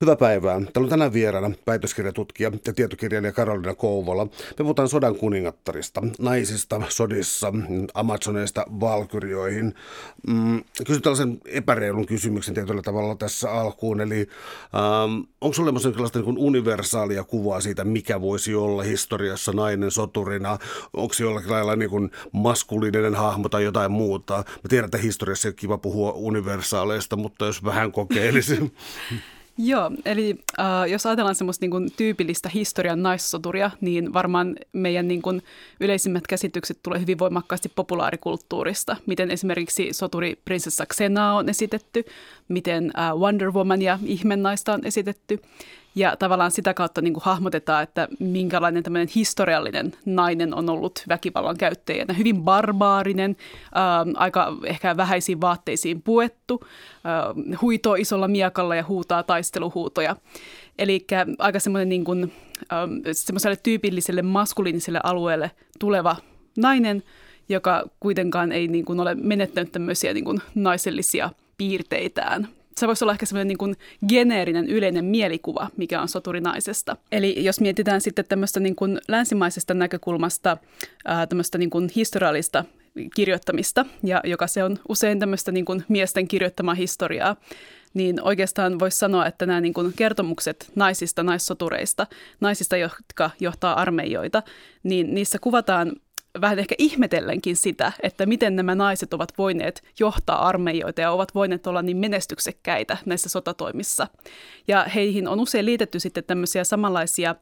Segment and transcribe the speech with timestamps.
[0.00, 0.60] Hyvää päivää.
[0.60, 4.24] Täällä on tänään vieraana väitöskirjatutkija ja tietokirjailija Karolina Kouvola.
[4.24, 7.52] Me puhutaan sodan kuningattarista, naisista sodissa,
[7.94, 9.74] Amazoneista valkyrioihin.
[10.26, 14.00] Mm, kysyn tällaisen epäreilun kysymyksen tietyllä tavalla tässä alkuun.
[14.00, 14.28] Eli
[14.74, 20.58] ähm, onko sinulla jonkinlaista niin universaalia kuvaa siitä, mikä voisi olla historiassa nainen soturina?
[20.92, 24.34] Onko jollakin lailla niin kuin maskuliininen hahmo tai jotain muuta?
[24.36, 28.72] Mä tiedän, että historiassa on kiva puhua universaaleista, mutta jos vähän kokeilisin.
[29.58, 35.22] Joo, eli äh, jos ajatellaan semmoista niin kuin, tyypillistä historian naissoturia, niin varmaan meidän niin
[35.22, 35.42] kuin,
[35.80, 38.96] yleisimmät käsitykset tulee hyvin voimakkaasti populaarikulttuurista.
[39.06, 42.04] Miten esimerkiksi soturi prinsessa Xena on esitetty,
[42.48, 45.42] miten äh, Wonder Woman ja ihmennaista on esitetty.
[45.96, 51.56] Ja tavallaan sitä kautta niin kuin hahmotetaan, että minkälainen tämmöinen historiallinen nainen on ollut väkivallan
[51.56, 52.14] käyttäjänä.
[52.14, 53.36] Hyvin barbaarinen,
[53.76, 60.16] äh, aika ehkä vähäisiin vaatteisiin puettu, äh, huitoo isolla miekalla ja huutaa taisteluhuutoja.
[60.78, 61.06] Eli
[61.38, 62.32] aika semmoinen niin kuin,
[62.72, 62.78] äh,
[63.12, 66.16] semmoiselle tyypilliselle maskuliiniselle alueelle tuleva
[66.56, 67.02] nainen,
[67.48, 72.48] joka kuitenkaan ei niin kuin ole menettänyt tämmöisiä niin kuin naisellisia piirteitään
[72.80, 73.76] se voisi olla ehkä semmoinen niin
[74.08, 76.96] geneerinen yleinen mielikuva, mikä on soturinaisesta.
[77.12, 80.56] Eli jos mietitään sitten tämmöistä niin kuin länsimaisesta näkökulmasta
[81.04, 82.64] ää, tämmöistä niin kuin historiallista
[83.14, 87.36] kirjoittamista, ja joka se on usein tämmöistä niin kuin miesten kirjoittamaa historiaa,
[87.94, 92.06] niin oikeastaan voisi sanoa, että nämä niin kuin kertomukset naisista, naissotureista,
[92.40, 94.42] naisista, jotka johtaa armeijoita,
[94.82, 95.92] niin niissä kuvataan
[96.40, 101.66] vähän ehkä ihmetellenkin sitä, että miten nämä naiset ovat voineet johtaa armeijoita ja ovat voineet
[101.66, 104.06] olla niin menestyksekkäitä näissä sotatoimissa.
[104.68, 107.34] Ja heihin on usein liitetty sitten tämmöisiä samanlaisia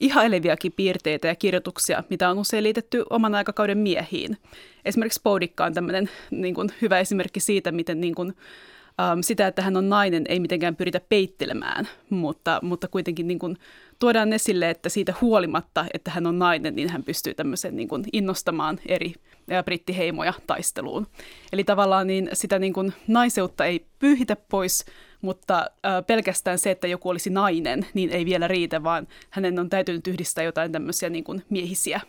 [0.00, 4.36] ihaileviakin piirteitä ja kirjoituksia, mitä on usein liitetty oman aikakauden miehiin.
[4.84, 9.62] Esimerkiksi Poudikka on tämmöinen niin kuin, hyvä esimerkki siitä, miten niin kuin, um, sitä, että
[9.62, 13.56] hän on nainen, ei mitenkään pyritä peittelemään, mutta, mutta kuitenkin niin kuin,
[13.98, 18.04] tuodaan esille, että siitä huolimatta, että hän on nainen, niin hän pystyy tämmöisen niin kuin
[18.12, 19.14] innostamaan eri
[19.64, 21.06] brittiheimoja taisteluun.
[21.52, 24.84] Eli tavallaan niin sitä niin kuin naiseutta ei pyyhitä pois,
[25.20, 25.66] mutta
[26.06, 30.44] pelkästään se, että joku olisi nainen, niin ei vielä riitä, vaan hänen on täytynyt yhdistää
[30.44, 32.00] jotain tämmöisiä niin kuin miehisiä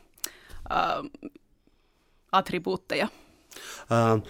[0.71, 1.29] äh,
[2.31, 3.07] attribuutteja.
[3.91, 4.21] Äh,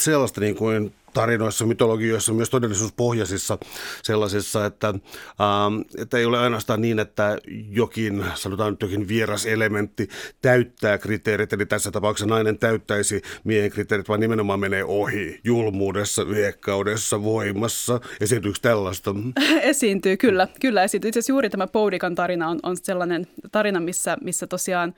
[0.00, 3.58] sellaista niin kuin tarinoissa, mytologioissa, myös todellisuuspohjaisissa
[4.02, 7.38] sellaisissa, että, ähm, että ei ole ainoastaan niin, että
[7.70, 10.08] jokin, sanotaan nyt jokin vieras elementti
[10.42, 17.22] täyttää kriteerit, eli tässä tapauksessa nainen täyttäisi miehen kriteerit, vaan nimenomaan menee ohi julmuudessa, viekkaudessa,
[17.22, 18.00] voimassa.
[18.20, 19.14] Esiintyykö tällaista?
[19.62, 20.48] Esiintyy, kyllä.
[20.60, 21.08] Kyllä esiintyy.
[21.08, 24.94] Itse asiassa juuri tämä Poudikan tarina on, on sellainen tarina, missä, missä tosiaan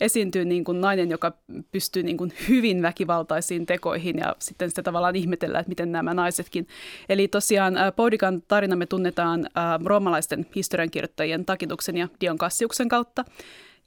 [0.00, 1.32] esiintyy niin kuin nainen, joka
[1.72, 6.66] pystyy niin kuin hyvin väkivaltaisiin tekoihin ja sitten sitä tavallaan ihmetellään, että miten nämä naisetkin.
[7.08, 9.46] Eli tosiaan Poudikan tarina me tunnetaan
[9.84, 13.24] roomalaisten historiankirjoittajien Takituksen ja Dion Kassiuksen kautta.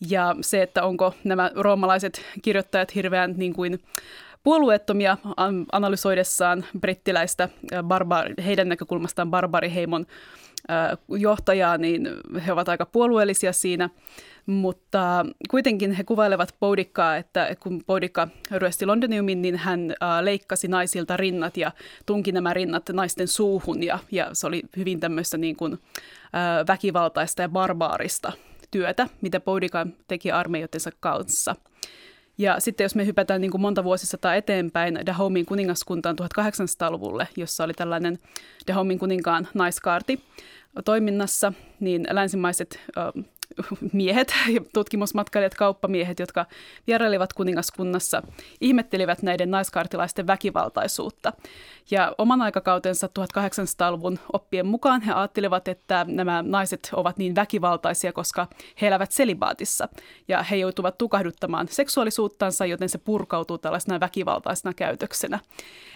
[0.10, 3.80] Ja se, että onko nämä roomalaiset kirjoittajat hirveän niin kuin,
[4.44, 5.18] puolueettomia
[5.72, 7.50] analysoidessaan brittiläistä
[7.84, 10.06] barbaari, heidän näkökulmastaan barbariheimon
[11.10, 12.10] johtajaa, niin
[12.46, 13.90] he ovat aika puolueellisia siinä.
[14.48, 21.58] Mutta kuitenkin he kuvailevat Boudikkaa, että kun Boudikka ryösti Londoniumin, niin hän leikkasi naisilta rinnat
[21.58, 21.72] ja
[22.06, 23.84] tunki nämä rinnat naisten suuhun.
[23.84, 25.78] Ja, ja se oli hyvin tämmöistä niin kuin,
[26.68, 28.32] väkivaltaista ja barbaarista
[28.72, 31.56] työtä, mitä Boudikka teki armeijoitensa kanssa.
[32.38, 37.74] Ja sitten jos me hypätään niin kuin monta vuosisataa eteenpäin Dahomin kuningaskuntaan 1800-luvulle, jossa oli
[37.74, 38.20] tällainen
[38.68, 40.24] Dahomin kuninkaan naiskaarti
[40.86, 42.80] toiminnassa, niin länsimaiset
[43.94, 44.34] miehet,
[44.74, 46.46] tutkimusmatkailijat, kauppamiehet, jotka
[46.88, 48.24] vierailivat kuningaskunnassa,
[48.62, 51.34] ihmettelivät näiden naiskaartilaisten väkivaltaisuutta.
[51.92, 58.48] Ja oman aikakautensa 1800-luvun oppien mukaan he ajattelivat, että nämä naiset ovat niin väkivaltaisia, koska
[58.82, 59.90] he elävät selibaatissa.
[60.28, 65.40] Ja he joutuvat tukahduttamaan seksuaalisuuttansa, joten se purkautuu tällaisena väkivaltaisena käytöksenä.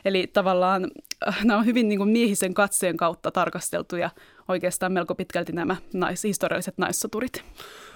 [0.06, 0.92] Eli tavallaan
[1.28, 4.10] äh, nämä on hyvin niin kuin miehisen katseen kautta tarkasteltuja
[4.52, 7.44] oikeastaan melko pitkälti nämä nais, historialliset naissoturit.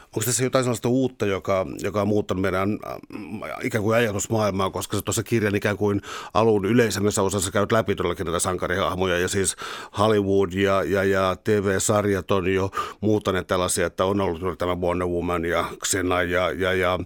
[0.06, 4.97] Onko tässä jotain sellaista uutta, joka, joka on muuttanut meidän äh, ikään kuin ajatusmaailmaa, koska
[4.97, 6.01] se tuossa kirjan ikään kuin
[6.33, 9.56] alun yleisemmässä osassa käyt läpi todellakin näitä sankarihahmoja ja siis
[9.97, 12.71] Hollywood ja, ja, ja TV-sarjat on jo
[13.01, 17.00] muuttaneet tällaisia, että on ollut tämä Wonder Woman ja Xena ja, ja, ja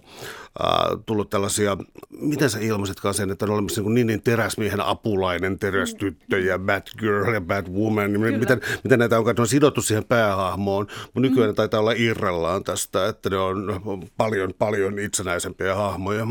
[1.06, 1.76] tullut tällaisia,
[2.20, 6.82] miten sä ilmaisitkaan sen, että on olemassa niin, niin, niin teräsmiehen apulainen, terästyttö ja bad
[6.98, 11.20] girl ja bad woman, niin miten, miten näitä on, ne on sidottu siihen päähahmoon, mutta
[11.20, 11.54] nykyään mm.
[11.54, 13.82] taitaa olla irrallaan tästä, että ne on
[14.16, 16.26] paljon, paljon itsenäisempiä hahmoja.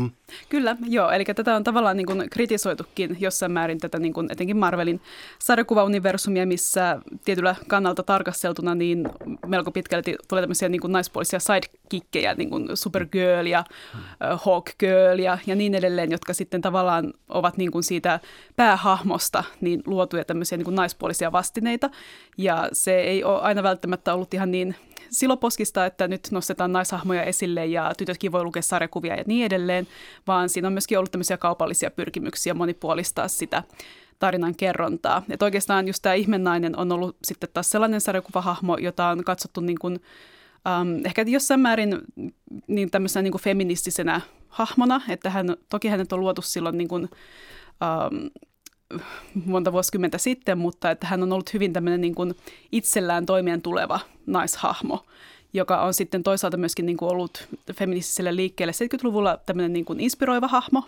[0.48, 1.10] Kyllä, joo.
[1.10, 5.00] Eli tätä on tavallaan niin kuin kritisoitukin jossain määrin tätä niin kuin etenkin Marvelin
[5.38, 9.08] sarjakuvauniversumia, missä tietyllä kannalta tarkasteltuna niin
[9.46, 11.38] melko pitkälti tulee tämmöisiä niin kuin naispuolisia
[11.90, 13.64] sidekickejä, niin kuin Supergirl ja
[14.32, 18.20] uh, Hawkgirl ja, ja niin edelleen, jotka sitten tavallaan ovat niin kuin siitä
[18.56, 21.90] päähahmosta niin luotuja tämmöisiä niin kuin naispuolisia vastineita.
[22.38, 24.74] Ja se ei ole aina välttämättä ollut ihan niin
[25.10, 29.86] siloposkista, että nyt nostetaan naishahmoja esille ja tytötkin voi lukea sarjakuvia ja niin edelleen,
[30.26, 33.62] vaan siinä on myöskin ollut tämmöisiä kaupallisia pyrkimyksiä monipuolistaa sitä
[34.18, 35.22] tarinan kerrontaa.
[35.30, 39.78] Että oikeastaan just tämä ihmennainen on ollut sitten taas sellainen sarjakuvahahmo, jota on katsottu niin
[39.78, 40.00] kuin,
[40.80, 41.98] um, ehkä jossain määrin
[42.66, 47.08] niin tämmöisenä niin kuin feministisenä hahmona, että hän, toki hänet on luotu silloin niin kuin,
[48.12, 48.30] um,
[49.44, 52.34] monta vuosikymmentä sitten, mutta että hän on ollut hyvin tämmöinen niin kuin
[52.72, 55.06] itsellään toimeen tuleva naishahmo,
[55.52, 60.48] joka on sitten toisaalta myöskin niin kuin ollut feministiselle liikkeelle 70-luvulla tämmöinen niin kuin inspiroiva
[60.48, 60.84] hahmo,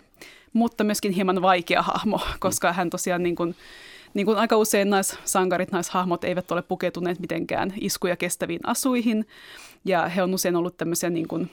[0.53, 3.55] mutta myöskin hieman vaikea hahmo, koska hän tosiaan niin kuin,
[4.13, 9.25] niin kuin aika usein naissankarit, naishahmot eivät ole pukeutuneet mitenkään iskuja kestäviin asuihin,
[9.85, 11.51] ja he on usein ollut tämmöisiä niin kuin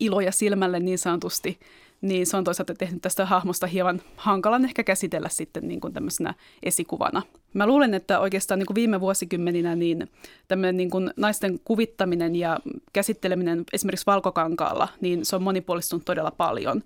[0.00, 1.58] iloja silmälle niin sanotusti,
[2.00, 6.34] niin se on toisaalta tehnyt tästä hahmosta hieman hankalan ehkä käsitellä sitten niin kuin tämmöisenä
[6.62, 7.22] esikuvana.
[7.54, 10.10] Mä luulen, että oikeastaan niin kuin viime vuosikymmeninä niin
[10.48, 12.58] tämmöinen niin kuin naisten kuvittaminen ja
[12.92, 16.82] käsitteleminen esimerkiksi valkokankaalla, niin se on monipuolistunut todella paljon.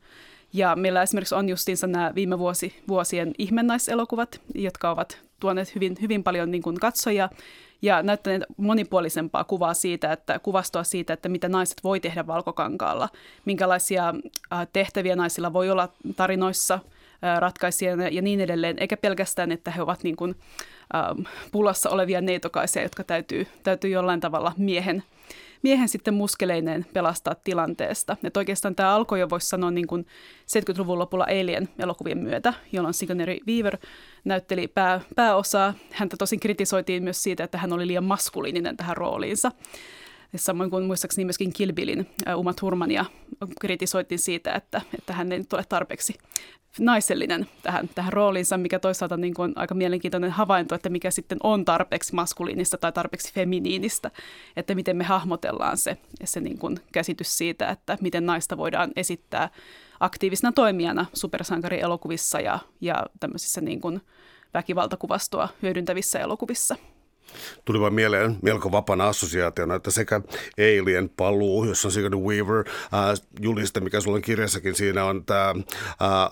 [0.53, 6.23] Ja meillä esimerkiksi on justiinsa nämä viime vuosi, vuosien ihmennaiselokuvat, jotka ovat tuoneet hyvin, hyvin
[6.25, 7.29] paljon niin kuin katsojia
[7.83, 13.09] ja näyttäneet monipuolisempaa kuvaa siitä, että kuvastoa siitä, että mitä naiset voi tehdä valkokankaalla,
[13.45, 14.15] minkälaisia
[14.73, 16.79] tehtäviä naisilla voi olla tarinoissa,
[17.39, 20.35] ratkaisijana ja niin edelleen, eikä pelkästään, että he ovat niin kuin,
[21.53, 25.03] pulassa olevia neitokaisia, jotka täytyy, täytyy jollain tavalla miehen
[25.63, 28.17] miehen sitten muskeleineen pelastaa tilanteesta.
[28.25, 30.07] Et oikeastaan tämä alkoi jo, voisi sanoa, niin kuin
[30.43, 33.77] 70-luvun lopulla Alien-elokuvien myötä, jolloin Sigourney Weaver
[34.25, 35.75] näytteli pää, pääosaa.
[35.91, 39.53] Häntä tosin kritisoitiin myös siitä, että hän oli liian maskuliininen tähän rooliinsa.
[40.37, 42.07] Samoin kuin muistaakseni myöskin Kill Billin
[42.37, 43.05] Uma Thurmania
[43.61, 46.15] kritisoitiin siitä, että, että hän ei nyt ole tarpeeksi
[46.79, 51.39] naisellinen tähän, tähän rooliinsa, mikä toisaalta niin kuin on aika mielenkiintoinen havainto, että mikä sitten
[51.43, 54.11] on tarpeeksi maskuliinista tai tarpeeksi feminiinistä,
[54.57, 59.49] että miten me hahmotellaan se, se niin kuin käsitys siitä, että miten naista voidaan esittää
[60.01, 64.01] aktiivisena toimijana supersankarielokuvissa ja, ja tämmöisissä niin kuin
[64.55, 66.77] väkivaltakuvastoa hyödyntävissä elokuvissa.
[67.65, 70.21] Tuli vain mieleen melko vapana assosiaationa, että sekä
[70.59, 75.55] Alien paluu, jossa on Sigourney Weaver, ää, juliste, mikä sulla on kirjassakin, siinä on tämä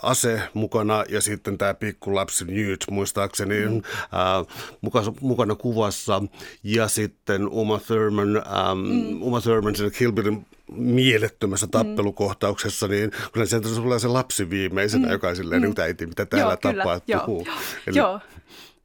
[0.02, 3.82] ase mukana ja sitten tämä pikkulapsi Newt, muistaakseni, mm.
[4.12, 4.44] ää,
[4.80, 6.22] mukana, mukana kuvassa.
[6.64, 9.22] Ja sitten Uma Thurman, äm, mm.
[9.22, 11.70] Uma Thurman siinä Kill Billin mielettömässä mm.
[11.70, 15.12] tappelukohtauksessa, niin kyllä se on se lapsi viimeisenä, mm.
[15.12, 15.74] joka on silleen, mm.
[15.82, 17.44] äiti, mitä täällä Joo, tapahtuu.
[17.46, 17.56] Joo.
[17.86, 18.20] Eli, Joo.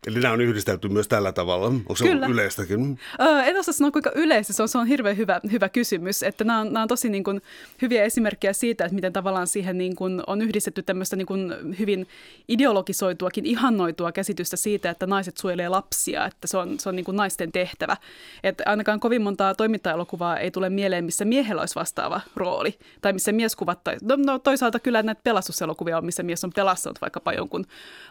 [0.05, 1.65] Eli nämä on yhdistelty myös tällä tavalla.
[1.65, 2.27] Onko se Kyllä.
[2.27, 2.99] yleistäkin?
[3.21, 4.69] Öö, en osaa sanoa kuinka yleistä se on.
[4.69, 6.23] Se on hirveän hyvä, hyvä kysymys.
[6.23, 7.41] Että nämä, on, nämä on tosi niin kuin,
[7.81, 12.07] hyviä esimerkkejä siitä, että miten tavallaan siihen niin kuin, on yhdistetty tämmöistä niin kuin, hyvin
[12.47, 17.17] ideologisoituakin, ihannoitua käsitystä siitä, että naiset suojelee lapsia, että se on, se on niin kuin
[17.17, 17.97] naisten tehtävä.
[18.43, 22.79] Että ainakaan kovin montaa toimittajalokuvaa ei tule mieleen, missä miehellä olisi vastaava rooli.
[23.01, 24.05] Tai missä mies kuvattaisi.
[24.05, 27.65] No, no toisaalta kyllä näitä pelastuselokuvia on, missä mies on pelastanut vaikkapa jonkun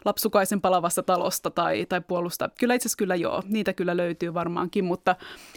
[0.04, 2.48] lapsukaisen palavasta talosta tai tai, puolustaa.
[2.60, 5.16] Kyllä itse asiassa kyllä joo, niitä kyllä löytyy varmaankin, mutta,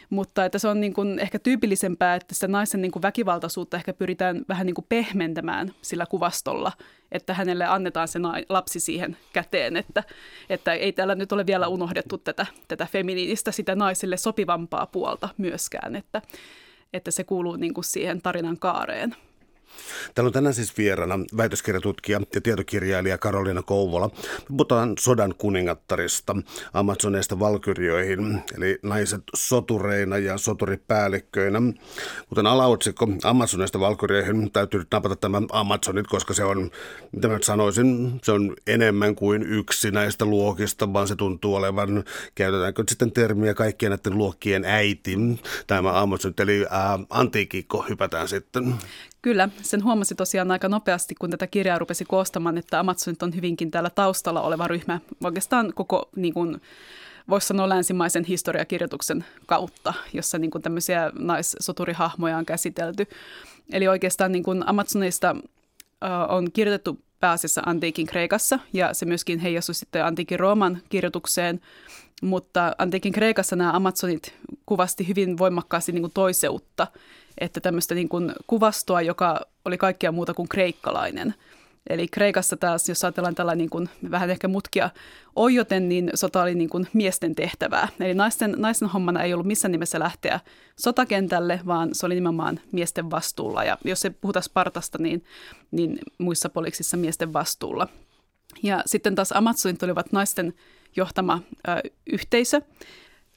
[0.09, 3.93] mutta että se on niin kuin ehkä tyypillisempää, että sitä naisen niin kuin väkivaltaisuutta ehkä
[3.93, 6.71] pyritään vähän niin kuin pehmentämään sillä kuvastolla,
[7.11, 8.19] että hänelle annetaan se
[8.49, 10.03] lapsi siihen käteen, että,
[10.49, 15.95] että ei täällä nyt ole vielä unohdettu tätä, tätä feminiinistä, sitä naiselle sopivampaa puolta myöskään,
[15.95, 16.21] että,
[16.93, 19.15] että se kuuluu niin kuin siihen tarinan kaareen.
[20.15, 24.09] Täällä on tänään siis vieraana väitöskirjatutkija ja tietokirjailija Karolina Kouvola.
[24.47, 26.35] Puhutaan sodan kuningattarista,
[26.73, 31.59] Amazoneista valkyrioihin, eli naiset sotureina ja soturipäällikköinä.
[32.29, 36.71] Kuten alaotsikko Amazoneista valkyrioihin, täytyy nyt napata tämä Amazonit, koska se on,
[37.11, 42.03] mitä mä sanoisin, se on enemmän kuin yksi näistä luokista, vaan se tuntuu olevan,
[42.35, 45.17] käytetäänkö sitten termiä kaikkien näiden luokkien äiti,
[45.67, 48.75] tämä Amazonit, eli ää, antiikikko hypätään sitten.
[49.27, 53.71] Kyllä, sen huomasi tosiaan aika nopeasti, kun tätä kirjaa rupesi koostamaan, että Amazonit on hyvinkin
[53.71, 56.61] täällä taustalla oleva ryhmä oikeastaan koko niin kuin,
[57.29, 63.07] voisi sanoa länsimaisen historiakirjoituksen kautta, jossa niin kuin tämmöisiä naissoturihahmoja on käsitelty.
[63.71, 65.35] Eli oikeastaan niin kuin Amazonista
[66.03, 71.61] äh, on kirjoitettu pääasiassa antiikin Kreikassa, ja se myöskin heijastui sitten antiikin Rooman kirjoitukseen,
[72.21, 74.33] mutta antiikin Kreikassa nämä Amazonit
[74.65, 76.87] kuvasti hyvin voimakkaasti niin kuin toiseutta,
[77.37, 81.33] että tämmöistä niin kuin kuvastoa, joka oli kaikkea muuta kuin kreikkalainen–
[81.89, 84.89] Eli Kreikassa taas, jos ajatellaan tällä niin kuin, vähän ehkä mutkia
[85.35, 87.87] ojoten, niin sota oli niin kuin miesten tehtävää.
[87.99, 90.39] Eli naisten, naisten hommana ei ollut missään nimessä lähteä
[90.79, 93.63] sotakentälle, vaan se oli nimenomaan miesten vastuulla.
[93.63, 95.23] Ja jos ei puhuta Spartasta, niin,
[95.71, 97.87] niin muissa poliksissa miesten vastuulla.
[98.63, 100.53] Ja sitten taas Amazonit olivat naisten
[100.97, 101.71] johtama ö,
[102.13, 102.61] yhteisö,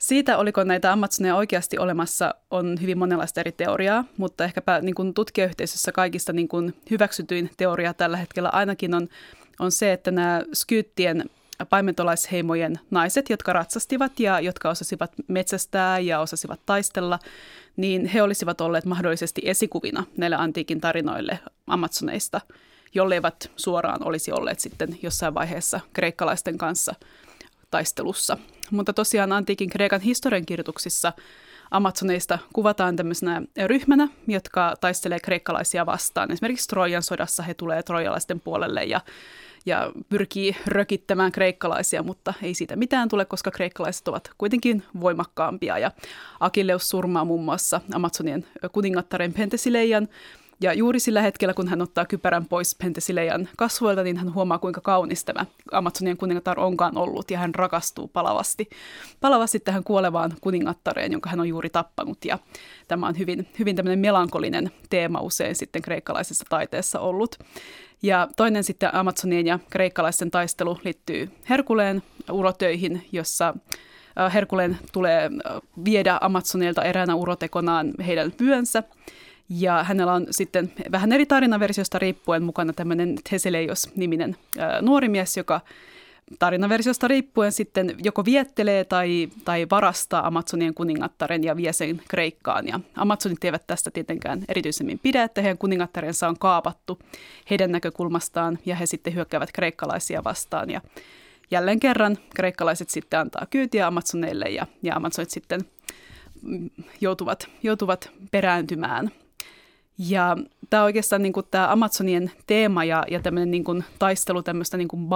[0.01, 5.15] siitä, oliko näitä Amazoneja oikeasti olemassa, on hyvin monenlaista eri teoriaa, mutta ehkäpä niin kuin
[5.15, 9.09] tutkijayhteisössä kaikista niin kuin hyväksytyin teoria tällä hetkellä ainakin on,
[9.59, 11.31] on se, että nämä skyyttien
[11.71, 17.19] paimentolaisheimojen naiset, jotka ratsastivat ja jotka osasivat metsästää ja osasivat taistella,
[17.77, 22.41] niin he olisivat olleet mahdollisesti esikuvina näille antiikin tarinoille Amazoneista,
[22.95, 26.95] jolleivät suoraan olisi olleet sitten jossain vaiheessa kreikkalaisten kanssa
[27.71, 28.39] taistelussa–
[28.71, 31.13] mutta tosiaan antiikin Kreikan historiankirjoituksissa
[31.71, 36.33] Amazoneista kuvataan tämmöisenä ryhmänä, jotka taistelee kreikkalaisia vastaan.
[36.33, 39.01] Esimerkiksi Trojan sodassa he tulee trojalaisten puolelle ja,
[39.67, 45.79] ja pyrkii rökittämään kreikkalaisia, mutta ei siitä mitään tule, koska kreikkalaiset ovat kuitenkin voimakkaampia.
[45.79, 45.91] Ja
[46.41, 50.09] Akilleus surmaa muun muassa Amazonien kuningattaren Pentesileian,
[50.61, 54.81] ja juuri sillä hetkellä, kun hän ottaa kypärän pois Pentesileian kasvoilta, niin hän huomaa, kuinka
[54.81, 58.71] kaunis tämä Amazonien kuningatar onkaan ollut, ja hän rakastuu palavasti,
[59.21, 62.25] palavasti tähän kuolevaan kuningattareen, jonka hän on juuri tappanut.
[62.25, 62.39] Ja
[62.89, 67.39] tämä on hyvin, hyvin tämmöinen melankolinen teema usein sitten kreikkalaisessa taiteessa ollut.
[68.03, 73.55] Ja toinen sitten Amazonien ja kreikkalaisten taistelu liittyy Herkuleen urotöihin, jossa
[74.35, 75.31] Herkuleen tulee
[75.85, 78.83] viedä Amazonilta eräänä urotekonaan heidän vyönsä.
[79.51, 84.37] Ja hänellä on sitten vähän eri tarinaversiosta riippuen mukana tämmöinen Teseleios-niminen
[84.81, 85.61] nuori mies, joka
[86.39, 92.69] tarinaversiosta riippuen sitten joko viettelee tai, tai varastaa Amazonien kuningattaren ja vie sen Kreikkaan.
[92.69, 96.99] Ja Amazonit eivät tästä tietenkään erityisemmin pidä, että heidän kuningattarensa on kaapattu
[97.51, 100.71] heidän näkökulmastaan ja he sitten hyökkäävät kreikkalaisia vastaan.
[100.71, 100.81] Ja
[101.51, 105.61] jälleen kerran kreikkalaiset sitten antaa kyytiä Amazoneille ja, ja Amazonit sitten
[106.43, 109.11] mm, joutuvat, joutuvat perääntymään–
[110.09, 110.37] ja
[110.71, 114.89] tämä oikeastaan niin kuin tämä Amazonien teema ja, ja tämmöinen niin kuin taistelu tämmöistä niin
[114.89, 115.11] kuin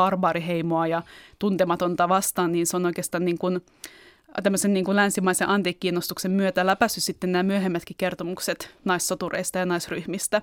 [0.87, 1.03] ja
[1.39, 3.61] tuntematonta vastaan, niin se on oikeastaan niin kuin,
[4.43, 10.43] tämmöisen niin kuin länsimaisen antiikkiinnostuksen myötä läpässyt sitten nämä myöhemmätkin kertomukset naissotureista ja naisryhmistä.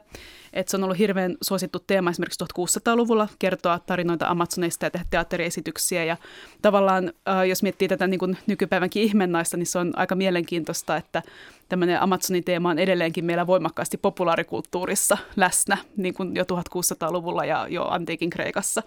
[0.54, 6.04] Et se on ollut hirveän suosittu teema esimerkiksi 1600-luvulla kertoa tarinoita Amazoneista ja tehdä teatteriesityksiä.
[6.04, 6.18] Ja
[6.62, 11.24] tavallaan, äh, jos miettii tätä niin kuin nykypäivänkin ihmennaista, niin se on aika mielenkiintoista, että
[11.70, 17.86] tämmöinen Amazonin teema on edelleenkin meillä voimakkaasti populaarikulttuurissa läsnä, niin kuin jo 1600-luvulla ja jo
[17.86, 18.84] antiikin Kreikassa.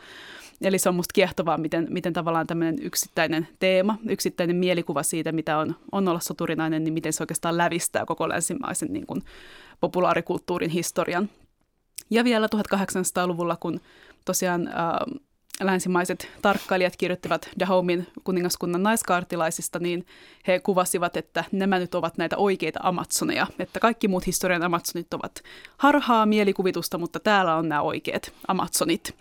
[0.61, 5.59] Eli se on musta kiehtovaa, miten, miten tavallaan tämmöinen yksittäinen teema, yksittäinen mielikuva siitä, mitä
[5.59, 9.23] on, on olla soturinainen, niin miten se oikeastaan lävistää koko länsimaisen niin kuin,
[9.81, 11.29] populaarikulttuurin historian.
[12.11, 13.81] Ja vielä 1800-luvulla, kun
[14.25, 14.75] tosiaan äh,
[15.61, 20.07] länsimaiset tarkkailijat kirjoittivat Dahomin kuningaskunnan naiskaartilaisista, niin
[20.47, 25.43] he kuvasivat, että nämä nyt ovat näitä oikeita Amazoneja, että kaikki muut historian Amazonit ovat
[25.79, 29.17] harhaa mielikuvitusta, mutta täällä on nämä oikeat Amazonit.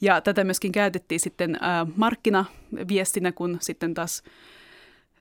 [0.00, 4.22] Ja tätä myöskin käytettiin sitten äh, markkinaviestinä, kun sitten taas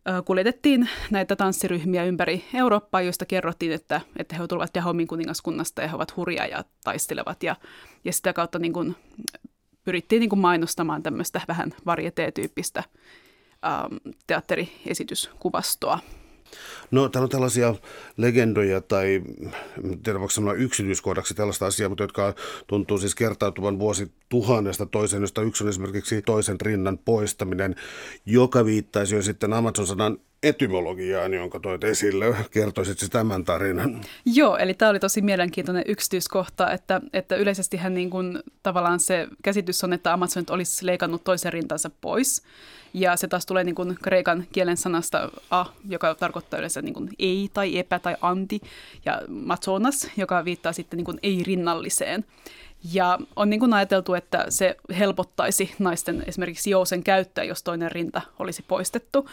[0.10, 5.88] äh, kuljetettiin näitä tanssiryhmiä ympäri Eurooppaa, joista kerrottiin, että, että he tulevat Dahomin kuningaskunnasta ja
[5.88, 7.44] he ovat hurjaa ja taistelevat.
[7.44, 7.56] Ja,
[8.06, 8.96] ja sitä kautta niin kuin
[9.86, 12.84] pyrittiin niin kuin mainostamaan tämmöistä vähän varieteetyyppistä
[13.66, 13.96] ähm,
[14.28, 16.00] teatteriesityskuvastoa.
[16.92, 17.76] No täällä on tällaisia
[18.18, 19.22] legendoja tai
[20.04, 22.34] tiedä voiko sanoa yksityiskohdaksi tällaista asiaa, mutta jotka
[22.68, 27.76] tuntuu siis kertautuvan vuosi tuhannesta toiseen, josta yksi on esimerkiksi toisen rinnan poistaminen,
[28.26, 32.36] joka viittaisi jo sitten Amazon-sanan etymologiaan, jonka toit esille.
[32.52, 34.02] Kertoisitko tämän tarinan?
[34.26, 39.28] Joo, eli tämä oli tosi mielenkiintoinen yksityiskohta, että, että yleisesti hän niin kuin, tavallaan se
[39.44, 42.44] käsitys on, että Amazonit olisi leikannut toisen rintansa pois.
[42.94, 47.10] Ja se taas tulee niin kuin kreikan kielen sanasta a, joka tarkoittaa yleensä niin kuin
[47.20, 48.62] ei tai epä tai anti,
[49.06, 52.26] ja matsonas, joka viittaa sitten niin kuin ei-rinnalliseen.
[52.94, 58.22] Ja on niin kuin ajateltu, että se helpottaisi naisten esimerkiksi jousen käyttöä, jos toinen rinta
[58.40, 59.30] olisi poistettu.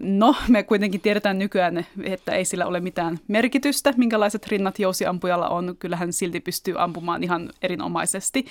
[0.00, 5.76] No, me kuitenkin tiedetään nykyään, että ei sillä ole mitään merkitystä, minkälaiset rinnat jousiampujalla on.
[5.78, 8.44] Kyllähän silti pystyy ampumaan ihan erinomaisesti.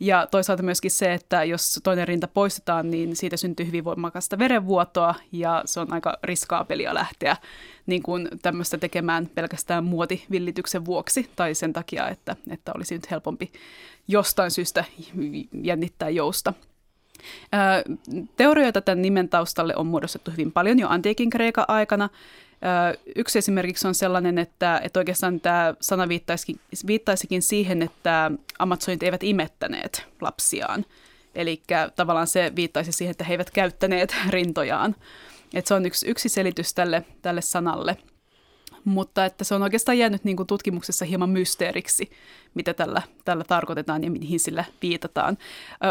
[0.00, 5.14] Ja toisaalta myöskin se, että jos toinen rinta poistetaan, niin siitä syntyy hyvin voimakasta verenvuotoa
[5.32, 7.36] ja se on aika riskaapelia lähteä
[7.86, 13.52] niin kuin tämmöistä tekemään pelkästään muotivillityksen vuoksi tai sen takia, että, että olisi nyt helpompi
[14.08, 14.84] jostain syystä
[15.62, 16.54] jännittää jousta.
[18.36, 22.08] Teorioita tämän nimen taustalle on muodostettu hyvin paljon jo antiikin Kreikan aikana.
[23.16, 29.22] Yksi esimerkiksi on sellainen, että, että oikeastaan tämä sana viittaisikin, viittaisikin siihen, että amazonit eivät
[29.22, 30.84] imettäneet lapsiaan.
[31.34, 31.62] Eli
[31.96, 34.96] tavallaan se viittaisi siihen, että he eivät käyttäneet rintojaan.
[35.54, 37.96] Että se on yksi, yksi selitys tälle, tälle sanalle–
[38.84, 42.10] mutta että se on oikeastaan jäänyt niin kuin tutkimuksessa hieman mysteeriksi,
[42.54, 45.38] mitä tällä, tällä tarkoitetaan ja mihin sillä viitataan.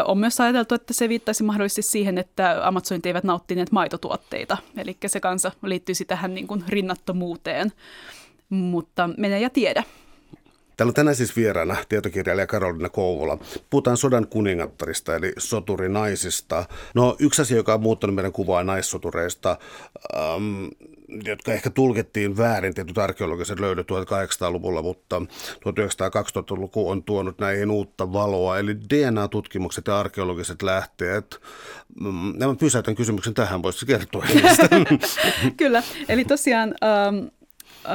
[0.04, 5.20] On myös ajateltu, että se viittaisi mahdollisesti siihen, että Amazonit eivät nauttineet maitotuotteita, eli se
[5.20, 7.72] kanssa liittyisi tähän niin kuin rinnattomuuteen,
[8.48, 9.82] mutta menee ja tiedä.
[10.76, 13.38] Täällä on tänään siis vieraana tietokirjailija Karolina Kouvola.
[13.70, 16.64] Puhutaan sodan kuningattarista eli soturinaisista.
[16.94, 19.58] No yksi asia, joka on muuttanut meidän kuvaa naissotureista,
[20.16, 20.64] ähm,
[21.24, 25.22] jotka ehkä tulkettiin väärin tietyt arkeologiset löydöt 1800-luvulla, mutta
[25.54, 31.40] 1920-luku on tuonut näihin uutta valoa, eli DNA-tutkimukset ja arkeologiset lähteet.
[32.00, 34.24] Mm, mä pysäytän kysymyksen tähän, voisitko kertoa
[35.56, 37.43] Kyllä, eli tosiaan ähm, Äh,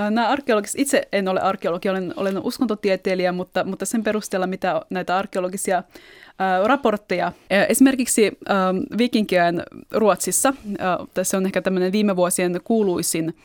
[0.10, 5.18] nämä arkeologis, itse en ole arkeologi, olen, olen uskontotieteilijä, mutta, mutta sen perusteella, mitä näitä
[5.18, 12.60] arkeologisia äh, raportteja, äh, esimerkiksi ää, vikinkien Ruotsissa, ää, tässä on ehkä tämmöinen viime vuosien
[12.64, 13.36] kuuluisin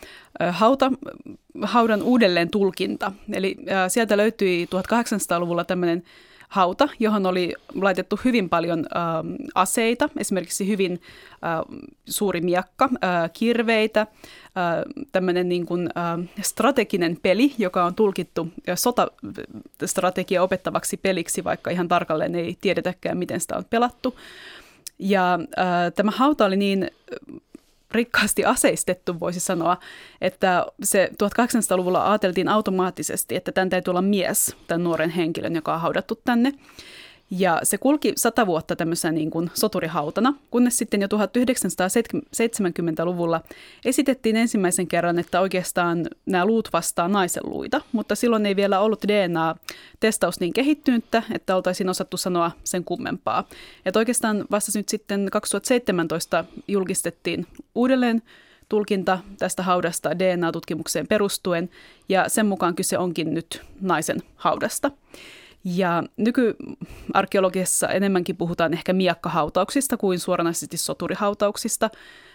[0.51, 0.93] hauta,
[1.63, 3.13] haudan uudelleen tulkinta.
[3.33, 3.57] Eli
[3.89, 6.03] sieltä löytyi 1800-luvulla tämmöinen
[6.55, 9.01] hauta, johon oli laitettu hyvin paljon ä,
[9.55, 11.77] aseita, esimerkiksi hyvin ä,
[12.09, 14.07] suuri miakka, ä, kirveitä,
[15.13, 22.35] tämmöinen niin kuin, ä, strateginen peli, joka on tulkittu sotastrategia opettavaksi peliksi, vaikka ihan tarkalleen
[22.35, 24.19] ei tiedetäkään, miten sitä on pelattu.
[24.99, 26.91] Ja ä, tämä hauta oli niin
[27.95, 29.77] rikkaasti aseistettu, voisi sanoa,
[30.21, 35.81] että se 1800-luvulla ajateltiin automaattisesti, että tämän täytyy olla mies, tämän nuoren henkilön, joka on
[35.81, 36.53] haudattu tänne.
[37.31, 43.41] Ja se kulki sata vuotta tämmöisenä niin kuin soturihautana, kunnes sitten jo 1970-luvulla
[43.85, 49.05] esitettiin ensimmäisen kerran, että oikeastaan nämä luut vastaa naisen luita, mutta silloin ei vielä ollut
[49.09, 53.49] DNA-testaus niin kehittynyttä, että oltaisiin osattu sanoa sen kummempaa.
[53.87, 58.23] Että oikeastaan vasta nyt sitten 2017 julkistettiin uudelleen
[58.69, 61.71] tulkinta tästä haudasta DNA-tutkimukseen perustuen,
[62.09, 64.91] ja sen mukaan kyse onkin nyt naisen haudasta.
[65.65, 71.91] Ja nykyarkeologiassa enemmänkin puhutaan ehkä miakkahautauksista kuin suoranaisesti soturihautauksista,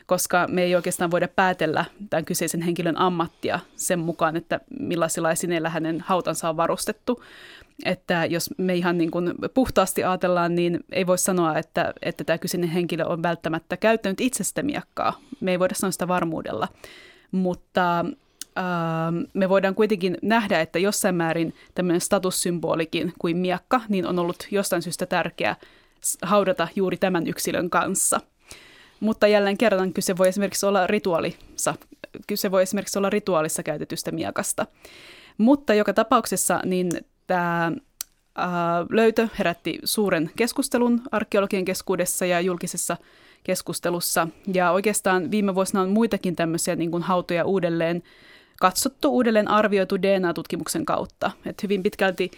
[0.05, 5.69] koska me ei oikeastaan voida päätellä tämän kyseisen henkilön ammattia sen mukaan, että millaisilla esineillä
[5.69, 7.23] hänen hautansa on varustettu.
[7.85, 12.37] Että jos me ihan niin kuin puhtaasti ajatellaan, niin ei voi sanoa, että, että tämä
[12.37, 15.19] kyseinen henkilö on välttämättä käyttänyt itsestä miakkaa.
[15.39, 16.67] Me ei voida sanoa sitä varmuudella.
[17.31, 18.05] Mutta
[19.33, 24.81] me voidaan kuitenkin nähdä, että jossain määrin tämmöinen statussymbolikin kuin miakka, niin on ollut jostain
[24.81, 25.55] syystä tärkeää
[26.21, 28.21] haudata juuri tämän yksilön kanssa.
[28.99, 31.75] Mutta jälleen kerran kyse voi esimerkiksi olla rituaalissa,
[32.27, 34.65] kyse voi esimerkiksi olla rituaalissa käytetystä miakasta.
[35.37, 36.91] Mutta joka tapauksessa niin
[37.27, 37.71] tämä
[38.89, 42.97] löytö herätti suuren keskustelun arkeologien keskuudessa ja julkisessa
[43.43, 44.27] keskustelussa.
[44.53, 48.03] Ja oikeastaan viime vuosina on muitakin tämmöisiä niin kuin hautoja uudelleen
[48.59, 51.31] katsottu, uudelleen arvioitu DNA-tutkimuksen kautta.
[51.45, 52.31] Et hyvin pitkälti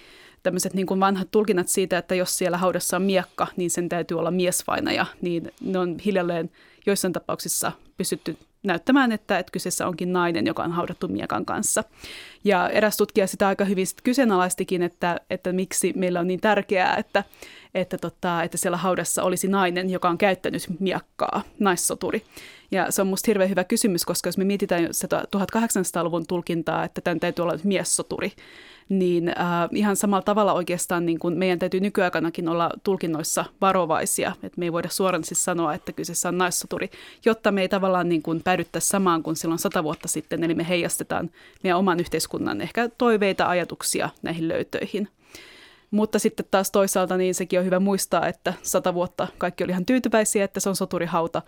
[0.44, 4.32] tämmöiset niin vanhat tulkinnat siitä, että jos siellä haudassa on miekka, niin sen täytyy olla
[4.32, 6.52] miesvainaja, niin ne on hiljalleen
[6.86, 11.84] joissain tapauksissa pystytty näyttämään, että, että kyseessä onkin nainen, joka on haudattu miekan kanssa.
[12.44, 17.24] Ja eräs tutkija sitä aika hyvin kyseenalaistikin, että, että miksi meillä on niin tärkeää, että,
[17.76, 22.24] että, tota, että siellä haudassa olisi nainen, joka on käyttänyt miakkaa, naissoturi.
[22.72, 27.02] Ja se on musta hirveän hyvä kysymys, koska jos me mietitään se 1800-luvun tulkintaa, että
[27.02, 28.32] tämän täytyy olla miessoturi,
[28.92, 29.36] niin äh,
[29.72, 34.72] ihan samalla tavalla oikeastaan niin kuin meidän täytyy nykyaikanakin olla tulkinnoissa varovaisia, että me ei
[34.72, 36.90] voida suoraan siis sanoa, että kyseessä on naissoturi,
[37.26, 40.70] jotta me ei tavallaan niin kuin päädyttäisi samaan kuin silloin sata vuotta sitten, eli me
[40.70, 41.30] heijastetaan
[41.64, 45.08] meidän oman yhteiskunnan ehkä toiveita, ajatuksia näihin löytöihin.
[45.92, 49.86] Mutta sitten taas toisaalta niin sekin on hyvä muistaa, että sata vuotta kaikki oli ihan
[49.86, 51.42] tyytyväisiä, että se on soturihauta.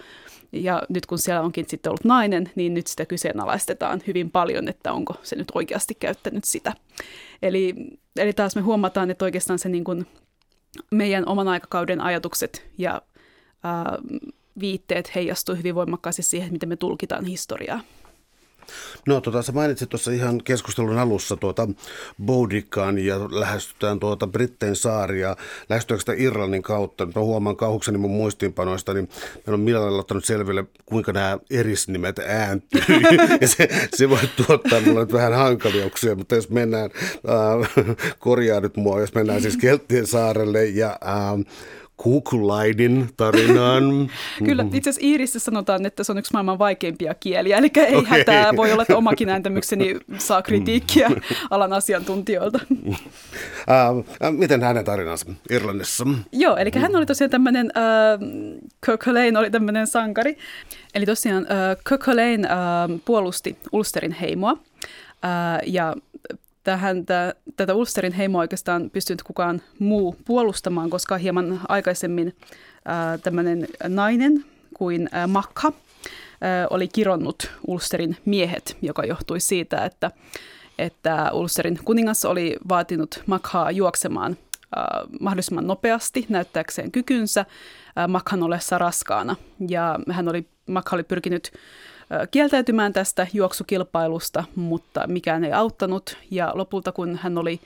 [0.51, 4.93] Ja nyt kun siellä onkin sitten ollut nainen, niin nyt sitä kyseenalaistetaan hyvin paljon, että
[4.93, 6.73] onko se nyt oikeasti käyttänyt sitä.
[7.41, 7.75] Eli,
[8.17, 10.07] eli taas me huomataan, että oikeastaan se niin kuin
[10.91, 13.01] meidän oman aikakauden ajatukset ja
[13.63, 13.97] ää,
[14.59, 17.79] viitteet heijastuu hyvin voimakkaasti siihen, miten me tulkitaan historiaa.
[19.07, 21.67] No tota, sä mainitsit tuossa ihan keskustelun alussa tuota
[22.25, 25.35] Boudikan ja lähestytään tuota Brittein saaria.
[25.69, 27.05] Lähestytäänkö sitä Irlannin kautta?
[27.05, 32.19] Nyt mä huomaan kauhukseni mun muistiinpanoista, niin meillä on millään ottanut selville, kuinka nämä erisnimet
[32.19, 32.81] ääntyy.
[33.41, 37.85] ja se, se voi tuottaa mulle nyt vähän hankaliuksia, mutta jos mennään, äh,
[38.19, 41.45] korjaa nyt mua, jos mennään siis Kelttien saarelle ja äh,
[41.97, 44.11] Kukulaidin tarinaan.
[44.45, 48.19] Kyllä, itse asiassa Iirissä sanotaan, että se on yksi maailman vaikeimpia kieliä, eli ei okay.
[48.19, 51.11] hätää, voi olla, että omakin ääntämykseni saa kritiikkiä
[51.49, 52.59] alan asiantuntijoilta.
[52.87, 56.05] Uh, miten hänen tarinansa Irlannissa?
[56.31, 58.27] Joo, eli hän oli tosiaan tämmöinen, uh,
[58.85, 60.37] Kirk Lane oli tämmöinen sankari,
[60.93, 64.57] eli tosiaan uh, Kirk Lane uh, puolusti Ulsterin heimoa,
[65.65, 65.95] ja
[66.63, 72.35] tähän, tä, tätä Ulsterin heimoa oikeastaan pystynyt kukaan muu puolustamaan, koska hieman aikaisemmin
[72.85, 75.71] ää, tämmöinen nainen kuin ää, Makha
[76.41, 80.11] ää, oli kironnut Ulsterin miehet, joka johtui siitä, että,
[80.79, 84.37] että Ulsterin kuningas oli vaatinut Makhaa juoksemaan
[84.75, 87.45] ää, mahdollisimman nopeasti näyttääkseen kykynsä
[87.95, 89.35] ää, Makhan ollessa raskaana.
[89.69, 91.51] Ja hän oli, Makha oli pyrkinyt
[92.31, 96.17] kieltäytymään tästä juoksukilpailusta, mutta mikään ei auttanut.
[96.31, 97.59] Ja lopulta kun hän oli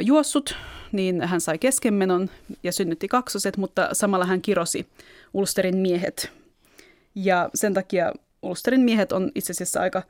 [0.00, 0.56] juossut,
[0.92, 2.30] niin hän sai keskenmenon
[2.62, 4.86] ja synnytti kaksoset, mutta samalla hän kirosi
[5.34, 6.32] Ulsterin miehet.
[7.14, 10.02] Ja sen takia Ulsterin miehet on itse asiassa aika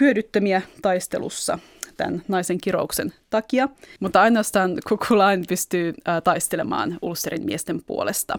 [0.00, 1.58] hyödyttömiä taistelussa
[1.96, 3.68] tämän naisen kirouksen takia,
[4.00, 8.38] mutta ainoastaan Kukulain pystyy taistelemaan Ulsterin miesten puolesta.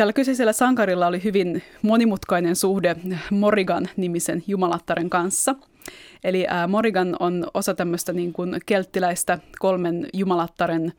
[0.00, 2.96] Tällä kyseisellä sankarilla oli hyvin monimutkainen suhde
[3.30, 5.54] Morrigan-nimisen jumalattaren kanssa.
[6.24, 10.92] Eli Morrigan on osa tämmöistä niin kuin kelttiläistä kolmen jumalattaren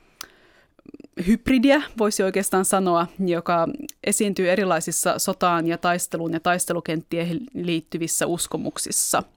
[1.28, 3.68] hybridiä, voisi oikeastaan sanoa, joka
[4.04, 9.24] esiintyy erilaisissa sotaan ja taisteluun ja taistelukenttien liittyvissä uskomuksissa–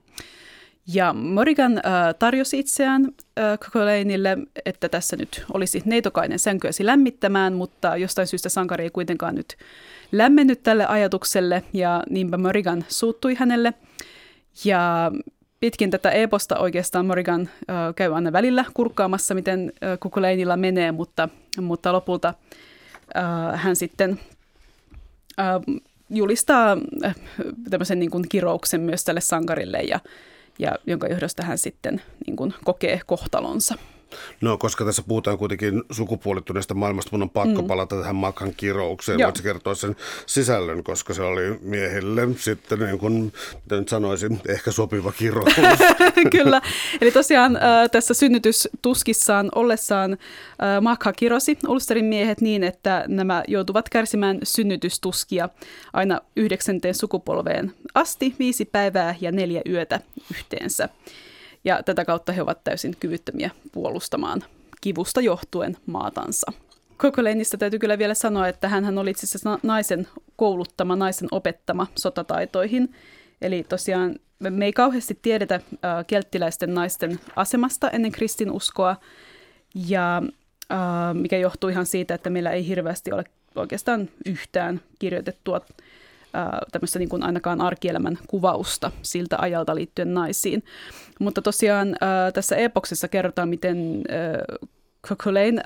[0.87, 1.83] ja Morrigan äh,
[2.19, 3.05] tarjosi itseään
[3.39, 9.35] äh, Cocoleinille, että tässä nyt olisi neitokainen sänkyäsi lämmittämään, mutta jostain syystä sankari ei kuitenkaan
[9.35, 9.57] nyt
[10.11, 13.73] lämmennyt tälle ajatukselle, ja niinpä Morrigan suuttui hänelle.
[14.65, 15.11] Ja
[15.59, 21.29] pitkin tätä eposta oikeastaan Morrigan äh, käy aina välillä kurkkaamassa, miten äh, Kukuleinilla menee, mutta,
[21.61, 22.33] mutta lopulta
[23.17, 24.19] äh, hän sitten
[25.39, 25.45] äh,
[26.09, 27.15] julistaa äh,
[27.69, 29.99] tämmöisen niin kuin kirouksen myös tälle sankarille ja
[30.59, 33.75] ja jonka johdosta hän sitten niin kuin kokee kohtalonsa.
[34.41, 37.67] No, koska tässä puhutaan kuitenkin sukupuolittuneesta maailmasta, mun on pakko mm.
[37.67, 39.19] palata tähän Makan kiroukseen.
[39.19, 43.33] Voitko kertoa sen sisällön, koska se oli miehille sitten, niin kuin
[43.71, 45.53] nyt sanoisin, ehkä sopiva kirous.
[46.37, 46.61] Kyllä.
[47.01, 53.89] Eli tosiaan äh, tässä synnytystuskissaan ollessaan äh, Makha kirosi Ulsterin miehet niin, että nämä joutuvat
[53.89, 55.49] kärsimään synnytystuskia
[55.93, 59.99] aina yhdeksänteen sukupolveen asti, viisi päivää ja neljä yötä
[60.31, 60.89] yhteensä
[61.65, 64.43] ja tätä kautta he ovat täysin kyvyttömiä puolustamaan
[64.81, 66.51] kivusta johtuen maatansa.
[66.97, 72.95] Kokoleinista täytyy kyllä vielä sanoa, että hän oli itse asiassa naisen kouluttama, naisen opettama sotataitoihin.
[73.41, 75.61] Eli tosiaan me ei kauheasti tiedetä äh,
[76.07, 78.95] kelttiläisten naisten asemasta ennen kristinuskoa,
[79.87, 80.21] ja
[80.71, 80.79] äh,
[81.13, 83.23] mikä johtuu ihan siitä, että meillä ei hirveästi ole
[83.55, 85.61] oikeastaan yhtään kirjoitettua
[86.71, 90.63] tämmöistä niin kuin ainakaan arkielämän kuvausta siltä ajalta liittyen naisiin.
[91.19, 91.95] Mutta tosiaan
[92.33, 94.03] tässä epoksessa kerrotaan, miten
[95.07, 95.61] Cocolane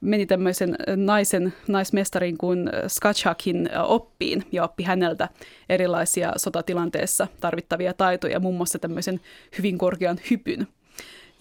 [0.00, 5.28] meni tämmöisen naisen, naismestarin kuin Skachhakin oppiin ja oppi häneltä
[5.68, 9.20] erilaisia sotatilanteessa tarvittavia taitoja, muun muassa tämmöisen
[9.58, 10.68] hyvin korkean hypyn.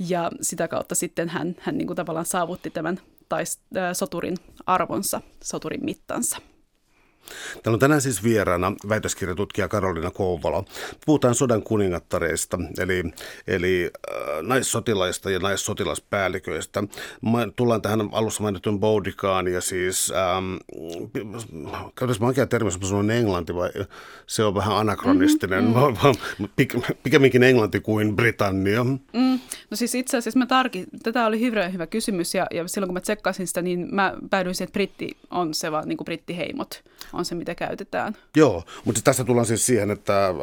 [0.10, 3.60] Ja sitä kautta sitten hän, hän niin kuin tavallaan saavutti tämän tais,
[3.94, 6.38] soturin arvonsa, soturin mittansa.
[7.64, 10.64] Täällä on tänään siis vieraana väitöskirjatutkija Karolina Kouvola.
[11.06, 13.04] Puhutaan sodan kuningattareista, eli,
[13.48, 16.84] eli äh, naissotilaista ja naissotilaspäälliköistä.
[17.56, 20.56] tullaan tähän alussa mainitun Boudikaan ja siis, ähm,
[21.96, 23.70] käytäisiin oikea termi, jos mä englanti vai
[24.28, 26.82] se on vähän anakronistinen, mm-hmm.
[27.04, 28.84] pikemminkin englanti kuin Britannia.
[28.84, 29.40] Mm.
[29.70, 32.94] No siis itse asiassa mä tarki, tätä oli hyvä, hyvä kysymys ja, ja silloin kun
[32.94, 36.84] mä tsekkasin sitä, niin mä päädyin siihen, että britti on se vaan niin kuin brittiheimot
[37.14, 38.16] on se, mitä käytetään.
[38.36, 40.36] Joo, mutta tässä tullaan siis siihen, että äh,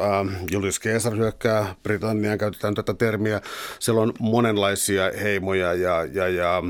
[0.51, 3.41] Julius Caesar hyökkää Britanniaan, käytetään tätä termiä.
[3.79, 6.63] Siellä on monenlaisia heimoja ja, ja, ja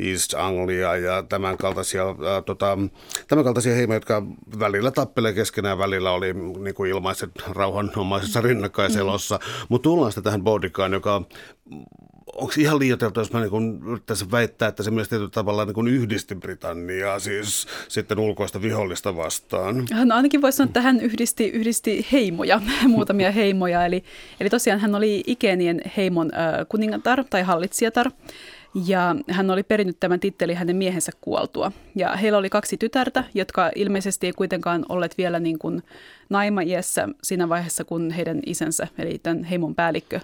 [0.00, 2.78] East Anglia ja tämän kaltaisia, äh, tota,
[3.28, 4.22] tämän kaltaisia heimoja, jotka
[4.58, 9.36] välillä tappelee keskenään, välillä oli niin kuin ilmaiset rauhanomaisessa rinnakkaiselossa.
[9.36, 9.66] Mm.
[9.68, 11.22] Mutta tullaan sitten tähän Boudikaan, joka
[12.34, 16.34] onko ihan liioiteltu, jos mä niin yrittäisin väittää, että se myös tietyllä tavalla niin yhdisti
[16.34, 19.86] Britanniaa, siis sitten ulkoista vihollista vastaan?
[20.04, 23.86] No ainakin voisi sanoa, että hän yhdisti, yhdisti heimoja, muutamia heimoja.
[23.86, 24.04] Eli,
[24.40, 28.10] eli tosiaan hän oli Ikenien heimon äh, kuningatar tai hallitsijatar.
[28.86, 31.72] Ja hän oli perinnyt tämän tittelin hänen miehensä kuoltua.
[31.94, 35.82] Ja heillä oli kaksi tytärtä, jotka ilmeisesti ei kuitenkaan olleet vielä niin kuin
[36.30, 40.20] naimaiässä siinä vaiheessa, kun heidän isänsä, eli tämän heimon päällikkö,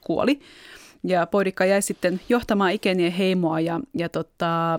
[0.00, 0.40] kuoli.
[1.04, 4.78] Ja Poidikka jäi sitten johtamaan Ikenien heimoa ja, ja tota,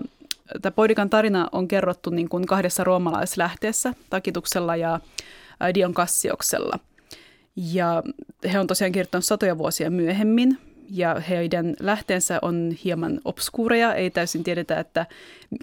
[0.62, 5.00] tämä Poidikan tarina on kerrottu niin kuin kahdessa roomalaislähteessä, Takituksella ja
[5.74, 6.78] Dion Kassioksella.
[7.56, 8.02] Ja
[8.52, 10.58] he on tosiaan kirjoittanut satoja vuosia myöhemmin,
[10.90, 15.06] ja heidän lähteensä on hieman obskuureja, ei täysin tiedetä, että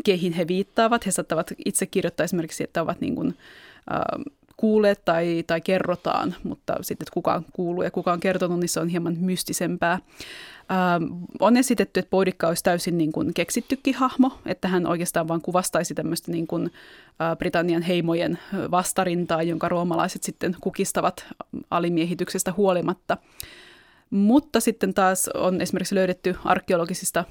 [0.06, 1.06] keihin he viittaavat.
[1.06, 3.36] He saattavat itse kirjoittaa esimerkiksi, että ovat niin kuin,
[3.91, 4.23] äh,
[4.63, 8.69] kuulleet tai, tai kerrotaan, mutta sitten, että kuka on kuullut ja kuka on kertonut, niin
[8.69, 9.91] se on hieman mystisempää.
[10.71, 15.41] Ähm, on esitetty, että Poudikka olisi täysin niin kuin keksittykin hahmo, että hän oikeastaan vain
[15.41, 16.71] kuvastaisi tämmöistä niin kuin,
[17.21, 18.39] äh, Britannian heimojen
[18.71, 21.26] vastarintaa, jonka roomalaiset sitten kukistavat
[21.71, 23.17] alimiehityksestä huolimatta.
[24.10, 27.26] Mutta sitten taas on esimerkiksi löydetty arkeologisista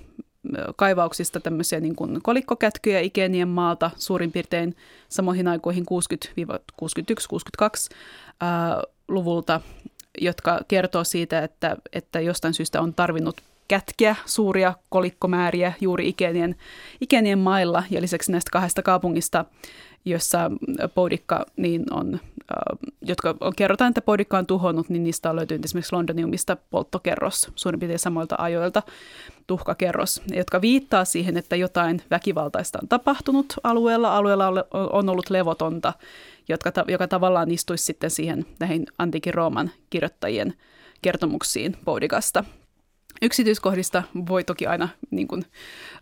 [0.76, 4.76] kaivauksista tämmöisiä niin kuin kolikkokätkyjä Ikenien maalta suurin piirtein
[5.08, 5.84] samoihin aikoihin
[6.82, 6.86] 60-61-62
[9.08, 9.60] luvulta,
[10.20, 13.36] jotka kertoo siitä, että, että jostain syystä on tarvinnut
[13.68, 16.56] kätkeä suuria kolikkomääriä juuri Ikenien,
[17.00, 17.82] Ikenien mailla.
[17.90, 19.44] Ja lisäksi näistä kahdesta kaupungista,
[20.04, 20.50] jossa
[20.94, 22.20] Poudikka niin on
[23.02, 27.98] jotka kerrotaan, että Poudikka on tuhonnut, niin niistä on löytynyt esimerkiksi Londoniumista polttokerros, suurin piirtein
[27.98, 28.82] samoilta ajoilta
[29.46, 34.16] tuhkakerros, jotka viittaa siihen, että jotain väkivaltaista on tapahtunut alueella.
[34.16, 35.92] Alueella on ollut levotonta,
[36.48, 40.54] jotka, joka tavallaan istuisi sitten siihen näihin antiikin Rooman kirjoittajien
[41.02, 42.44] kertomuksiin Poudikasta.
[43.22, 45.44] Yksityiskohdista voi toki aina niin kuin,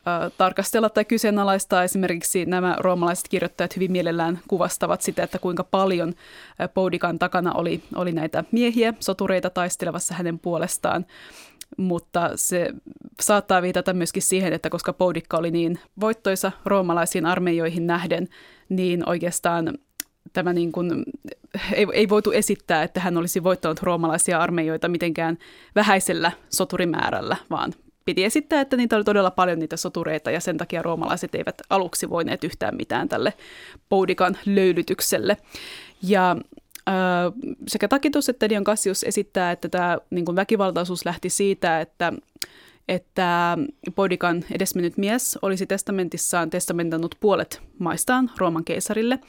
[0.06, 1.84] ä, tarkastella tai kyseenalaistaa.
[1.84, 6.14] Esimerkiksi nämä roomalaiset kirjoittajat hyvin mielellään kuvastavat sitä, että kuinka paljon
[6.74, 11.06] Poudikan takana oli, oli näitä miehiä, sotureita taistelevassa hänen puolestaan.
[11.76, 12.70] Mutta se
[13.20, 18.28] saattaa viitata myöskin siihen, että koska Poudikka oli niin voittoisa roomalaisiin armeijoihin nähden,
[18.68, 19.78] niin oikeastaan
[20.32, 21.04] tämä niin kuin,
[21.72, 25.38] ei, ei voitu esittää, että hän olisi voittanut roomalaisia armeijoita mitenkään
[25.74, 27.72] vähäisellä soturimäärällä, vaan
[28.04, 32.10] piti esittää, että niitä oli todella paljon niitä sotureita ja sen takia roomalaiset eivät aluksi
[32.10, 33.32] voineet yhtään mitään tälle
[33.88, 35.36] Poudikan löylytykselle.
[36.02, 36.36] Ja
[37.68, 42.12] sekä Takitus että Dion Cassius esittää, että tämä niin kuin väkivaltaisuus lähti siitä, että
[42.88, 43.58] että
[43.94, 49.18] Poudikan edesmennyt mies olisi testamentissaan testamentannut puolet maistaan Rooman keisarille–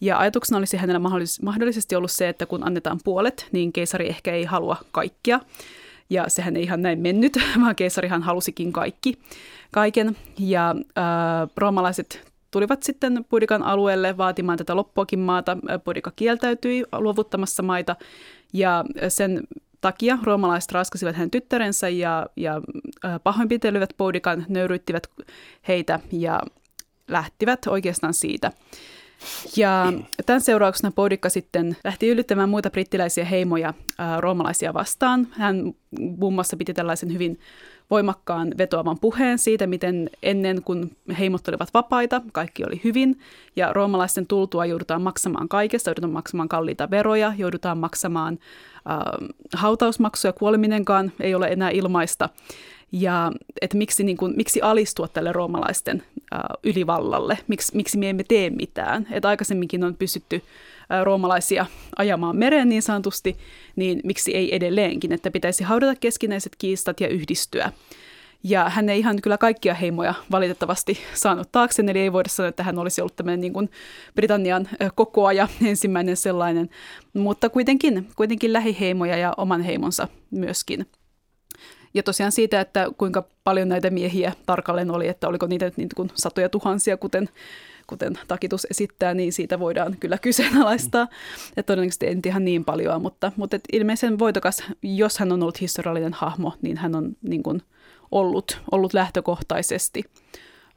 [0.00, 4.32] ja ajatuksena olisi hänellä mahdollis- mahdollisesti ollut se, että kun annetaan puolet, niin keisari ehkä
[4.32, 5.40] ei halua kaikkia.
[6.10, 9.14] Ja sehän ei ihan näin mennyt, vaan keisarihan halusikin kaikki,
[9.72, 10.16] kaiken.
[10.38, 11.04] Ja äh,
[11.56, 15.56] roomalaiset tulivat sitten Pudikan alueelle vaatimaan tätä loppuakin maata.
[15.84, 17.96] Pudika kieltäytyi luovuttamassa maita
[18.52, 19.42] ja sen
[19.80, 22.60] takia roomalaiset raskasivat hänen tyttärensä ja, ja
[23.22, 25.06] pahoinpitelyivät Poudikan, nöyryttivät
[25.68, 26.42] heitä ja
[27.08, 28.52] lähtivät oikeastaan siitä.
[29.56, 29.92] Ja
[30.26, 35.28] tämän seurauksena Poudikka sitten lähti yllyttämään muita brittiläisiä heimoja ää, roomalaisia vastaan.
[35.30, 37.40] Hän muun muassa piti tällaisen hyvin
[37.90, 43.18] voimakkaan vetoavan puheen siitä, miten ennen kuin heimot olivat vapaita, kaikki oli hyvin,
[43.56, 48.38] ja roomalaisten tultua joudutaan maksamaan kaikesta, joudutaan maksamaan kalliita veroja, joudutaan maksamaan
[48.90, 52.28] äh, hautausmaksuja, kuoleminenkaan ei ole enää ilmaista,
[52.92, 56.02] ja että miksi, niin kuin, miksi alistua tälle roomalaisten
[56.34, 59.06] äh, ylivallalle, miksi, miksi me emme tee mitään.
[59.10, 60.42] Että aikaisemminkin on pystytty
[60.92, 61.66] äh, roomalaisia
[61.98, 63.36] ajamaan mereen niin sanotusti,
[63.76, 67.72] niin miksi ei edelleenkin, että pitäisi haudata keskinäiset kiistat ja yhdistyä.
[68.42, 72.62] Ja hän ei ihan kyllä kaikkia heimoja valitettavasti saanut taakse, eli ei voida sanoa, että
[72.62, 73.70] hän olisi ollut tämmöinen niin kuin
[74.14, 76.70] Britannian kokoaja, ensimmäinen sellainen,
[77.14, 80.86] mutta kuitenkin, kuitenkin lähiheimoja ja oman heimonsa myöskin.
[81.98, 86.10] Ja tosiaan siitä, että kuinka paljon näitä miehiä tarkalleen oli, että oliko niitä niin kuin
[86.14, 87.28] satoja tuhansia, kuten,
[87.86, 91.08] kuten Takitus esittää, niin siitä voidaan kyllä kyseenalaistaa.
[91.56, 95.60] Ja todennäköisesti en ihan niin paljon, mutta, mutta et ilmeisen voitokas, jos hän on ollut
[95.60, 97.62] historiallinen hahmo, niin hän on niin kuin
[98.10, 100.04] ollut, ollut lähtökohtaisesti.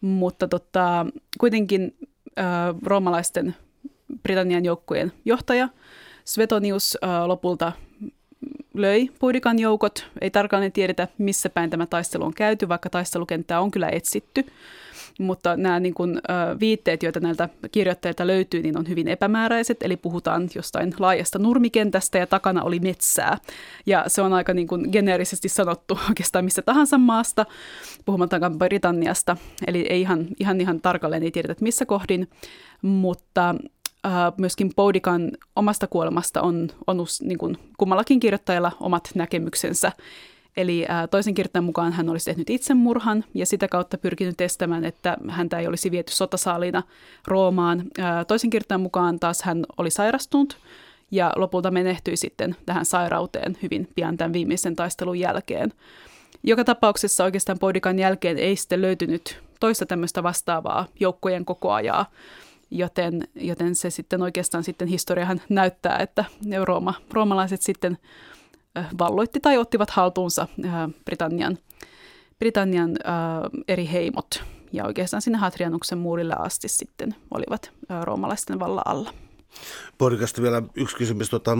[0.01, 1.05] Mutta tota,
[1.39, 1.97] kuitenkin
[2.39, 2.45] äh,
[2.83, 3.55] roomalaisten
[4.23, 5.69] Britannian joukkojen johtaja
[6.25, 7.71] Svetonius äh, lopulta
[8.73, 10.07] löi Puidikan joukot.
[10.21, 14.45] Ei tarkalleen tiedetä, missä päin tämä taistelu on käyty, vaikka taistelukenttää on kyllä etsitty.
[15.19, 16.21] mutta nämä niin kuin,
[16.59, 22.27] viitteet, joita näiltä kirjoittajilta löytyy, niin on hyvin epämääräiset, eli puhutaan jostain laajasta nurmikentästä ja
[22.27, 23.37] takana oli metsää.
[23.85, 27.45] Ja se on aika niin kuin geneerisesti sanottu oikeastaan missä tahansa maasta,
[28.05, 32.29] puhumattakaan Britanniasta, eli ei ihan, ihan, ihan tarkalleen ei tiedetä, missä kohdin,
[32.81, 33.55] mutta
[34.37, 39.91] myöskin Poudikan omasta kuolemasta on, on niin kuin kummallakin kirjoittajalla omat näkemyksensä.
[40.57, 45.59] Eli toisen kirjoittajan mukaan hän olisi tehnyt itsemurhan ja sitä kautta pyrkinyt estämään, että häntä
[45.59, 46.83] ei olisi viety sotasaalina
[47.27, 47.83] Roomaan.
[48.27, 50.57] Toisen kirjoittajan mukaan taas hän oli sairastunut
[51.11, 55.73] ja lopulta menehtyi sitten tähän sairauteen hyvin pian tämän viimeisen taistelun jälkeen.
[56.43, 62.05] Joka tapauksessa oikeastaan Poudikan jälkeen ei sitten löytynyt toista tämmöistä vastaavaa joukkojen kokoajaa,
[62.71, 66.25] joten, joten se sitten oikeastaan sitten historiahan näyttää, että
[66.63, 67.97] Rooma, roomalaiset sitten
[68.99, 70.47] valloitti tai ottivat haltuunsa
[71.05, 71.57] Britannian,
[72.39, 72.97] Britannian
[73.67, 77.71] eri heimot ja oikeastaan sinne Hadrianuksen muurille asti sitten olivat
[78.03, 79.13] roomalaisten valla alla.
[79.97, 81.29] Porikasta vielä yksi kysymys.
[81.29, 81.57] Tota,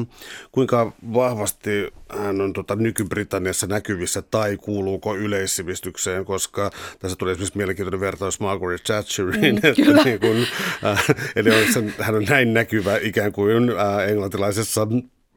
[0.52, 8.00] kuinka vahvasti hän on tota, nyky-Britanniassa näkyvissä tai kuuluuko yleissivistykseen, koska tässä tuli esimerkiksi mielenkiintoinen
[8.00, 9.56] vertaus Margaret Thatcheriin.
[9.56, 10.38] Mm, että niin kun,
[10.86, 14.88] äh, eli on, hän on näin näkyvä ikään kuin äh, englantilaisessa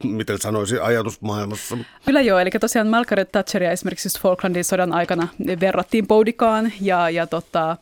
[0.03, 1.77] miten sanoisi, ajatusmaailmassa.
[2.05, 5.27] Kyllä joo, eli tosiaan Margaret Thatcheria esimerkiksi just Falklandin sodan aikana
[5.59, 7.77] verrattiin Poudikaan ja, ja tota,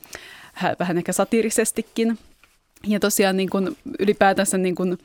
[0.79, 2.17] vähän ehkä satiirisestikin.
[2.87, 4.97] Ja tosiaan niin kuin ylipäätänsä niin kuin,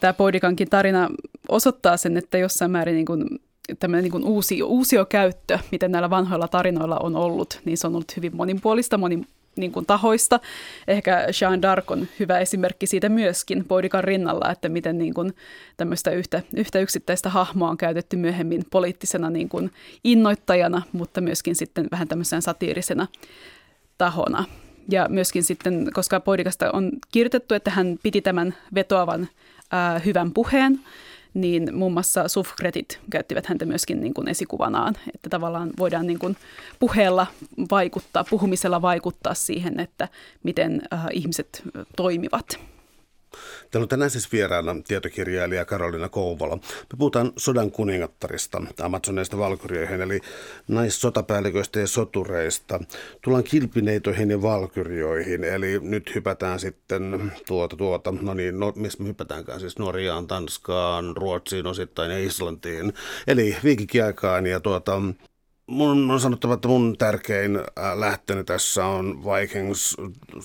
[0.00, 1.08] tämä Poudikankin tarina
[1.48, 3.40] osoittaa sen, että jossain määrin niin kuin,
[3.78, 8.16] tämmöinen niin kuin uusi, uusiokäyttö, miten näillä vanhoilla tarinoilla on ollut, niin se on ollut
[8.16, 9.20] hyvin monipuolista, moni,
[9.56, 10.40] niin kuin tahoista.
[10.88, 15.32] Ehkä Jean d'Arc on hyvä esimerkki siitä myöskin Poudikan rinnalla, että miten niin kuin
[15.76, 19.70] tämmöistä yhtä, yhtä yksittäistä hahmoa on käytetty myöhemmin poliittisena niin kuin
[20.04, 23.06] innoittajana, mutta myöskin sitten vähän tämmöisenä satiirisena
[23.98, 24.44] tahona.
[24.90, 29.28] Ja myöskin sitten, koska Poidikasta on kirjoitettu, että hän piti tämän vetoavan
[29.70, 30.80] ää, hyvän puheen,
[31.34, 36.36] niin muun muassa sufkretit käyttivät häntä myöskin niin kuin esikuvanaan, että tavallaan voidaan niin kuin
[36.78, 37.26] puheella
[37.70, 40.08] vaikuttaa, puhumisella vaikuttaa siihen, että
[40.42, 41.62] miten äh, ihmiset
[41.96, 42.58] toimivat.
[43.70, 46.56] Täällä on tänään siis vieraana tietokirjailija Karolina Kouvola.
[46.56, 50.20] Me puhutaan sodan kuningattarista, Amazoneista valkyrioihin, eli
[50.68, 52.80] naissotapäälliköistä ja sotureista.
[53.22, 59.08] Tullaan kilpineitoihin ja valkyrioihin, eli nyt hypätään sitten tuota, tuota, no niin, no, missä me
[59.08, 62.92] hypätäänkään, siis Norjaan, Tanskaan, Ruotsiin osittain ja Islantiin,
[63.26, 65.02] eli viikikiaikaan ja tuota,
[65.66, 69.96] Mun on sanottava, että mun tärkein äh, lähteeni tässä on Vikings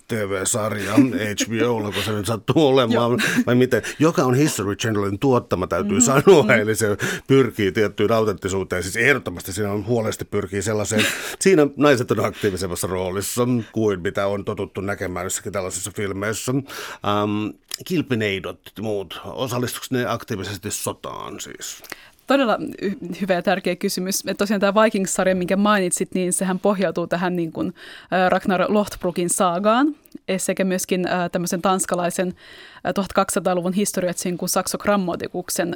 [0.07, 5.97] TV-sarja HBOlla, kun se nyt sattuu olemaan, vai miten, joka on History Channelin tuottama, täytyy
[5.97, 6.49] mm, sanoa, mm.
[6.49, 11.05] eli se pyrkii tiettyyn autenttisuuteen, siis ehdottomasti siinä on huolesti pyrkii sellaiseen,
[11.39, 16.51] siinä naiset on aktiivisemmassa roolissa kuin mitä on totuttu näkemään jossakin tällaisissa filmeissä.
[16.51, 17.47] Ähm,
[17.85, 21.83] kilpineidot ja muut, osallistuiko ne aktiivisesti sotaan siis?
[22.31, 22.57] Todella
[23.21, 24.23] hyvä ja tärkeä kysymys.
[24.27, 27.73] Et tosiaan tämä Vikings-sarja, minkä mainitsit, niin sehän pohjautuu tähän niin kuin
[28.29, 29.95] Ragnar Lothbrokin saagaan
[30.27, 32.33] e, sekä myöskin tämmöisen tanskalaisen
[32.87, 35.75] 1200-luvun historiatsin kuin Saxo Grammatikuksen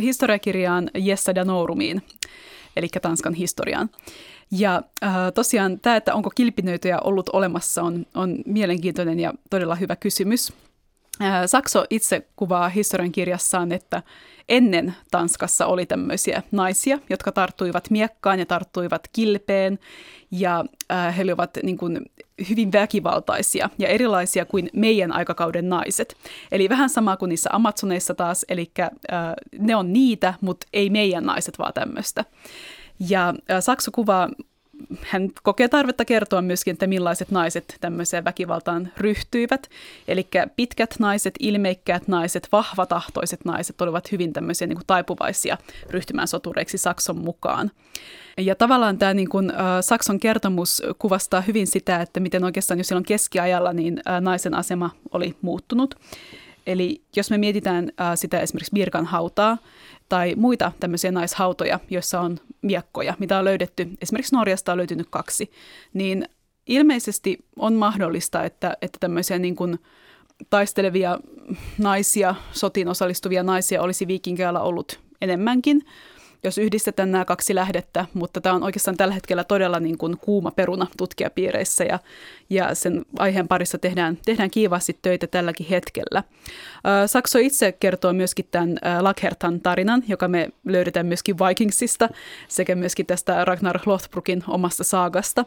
[0.00, 2.02] historiakirjaan Jessa Danorumiin,
[2.76, 3.90] eli Tanskan historiaan.
[4.50, 9.96] Ja äh, tosiaan tämä, että onko kilpinöitöjä ollut olemassa, on, on mielenkiintoinen ja todella hyvä
[9.96, 10.52] kysymys.
[11.22, 14.02] Äh, Sakso itse kuvaa historian kirjassaan, että
[14.48, 19.78] ennen Tanskassa oli tämmöisiä naisia, jotka tarttuivat miekkaan ja tarttuivat kilpeen
[20.30, 22.00] ja äh, he olivat niin kuin,
[22.48, 26.16] hyvin väkivaltaisia ja erilaisia kuin meidän aikakauden naiset.
[26.52, 28.90] Eli vähän sama kuin niissä Amazoneissa taas, eli äh,
[29.58, 32.24] ne on niitä, mutta ei meidän naiset vaan tämmöistä.
[33.08, 34.28] Ja Sakso kuvaa
[35.00, 39.70] hän kokee tarvetta kertoa myöskin, että millaiset naiset tämmöiseen väkivaltaan ryhtyivät.
[40.08, 45.58] Eli pitkät naiset, ilmeikkäät naiset, vahvatahtoiset naiset olivat hyvin tämmöisiä niin kuin taipuvaisia
[45.90, 47.70] ryhtymään sotureiksi Sakson mukaan.
[48.38, 52.84] Ja tavallaan tämä niin kuin, äh, Sakson kertomus kuvastaa hyvin sitä, että miten oikeastaan jo
[52.84, 55.94] silloin keskiajalla niin äh, naisen asema oli muuttunut.
[56.66, 59.58] Eli jos me mietitään äh, sitä esimerkiksi Birkan hautaa,
[60.08, 65.50] tai muita tämmöisiä naishautoja, joissa on miekkoja, mitä on löydetty, esimerkiksi Norjasta on löytynyt kaksi,
[65.94, 66.28] niin
[66.66, 69.78] ilmeisesti on mahdollista, että, että tämmöisiä niin kuin
[70.50, 71.18] taistelevia
[71.78, 75.82] naisia, sotiin osallistuvia naisia olisi viikinkealla ollut enemmänkin.
[76.46, 80.50] Jos yhdistetään nämä kaksi lähdettä, mutta tämä on oikeastaan tällä hetkellä todella niin kuin kuuma
[80.50, 81.98] peruna tutkijapiireissä ja,
[82.50, 86.22] ja sen aiheen parissa tehdään, tehdään kiivaasti töitä tälläkin hetkellä.
[87.06, 92.08] Sakso itse kertoo myöskin tämän Lakhertan tarinan, joka me löydetään myöskin Vikingsista
[92.48, 95.44] sekä myöskin tästä Ragnar Lothbrokin omasta saagasta.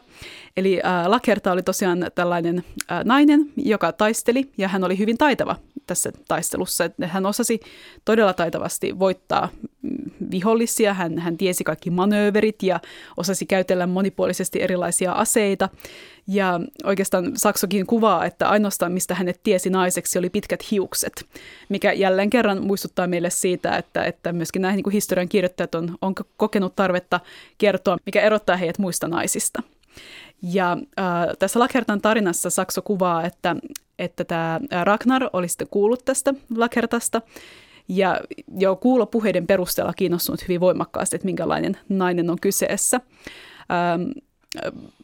[0.56, 2.64] Eli Lakherta oli tosiaan tällainen
[3.04, 6.90] nainen, joka taisteli ja hän oli hyvin taitava tässä taistelussa.
[7.02, 7.60] Hän osasi
[8.04, 9.48] todella taitavasti voittaa
[9.82, 10.10] mm,
[10.90, 12.80] vihollisia, hän, hän tiesi kaikki manööverit ja
[13.16, 15.68] osasi käytellä monipuolisesti erilaisia aseita.
[16.26, 21.24] Ja oikeastaan Saksokin kuvaa, että ainoastaan mistä hänet tiesi naiseksi oli pitkät hiukset,
[21.68, 26.14] mikä jälleen kerran muistuttaa meille siitä, että, että myöskin näihin niin historian kirjoittajat on, on
[26.36, 27.20] kokenut tarvetta
[27.58, 29.62] kertoa, mikä erottaa heidät muista naisista.
[30.42, 33.56] Ja äh, tässä Lakertan tarinassa Sakso kuvaa, että,
[33.98, 37.22] että tämä Ragnar oli sitten kuullut tästä Lakertasta
[37.88, 38.20] ja
[38.58, 43.00] jo kuulopuheiden perusteella kiinnostunut hyvin voimakkaasti, että minkälainen nainen on kyseessä.
[43.70, 44.10] Ähm,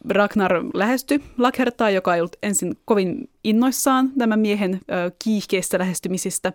[0.09, 6.53] Ragnar lähestyi Lakertaa, joka ei ollut ensin kovin innoissaan tämän miehen äh, kiihkeistä lähestymisistä.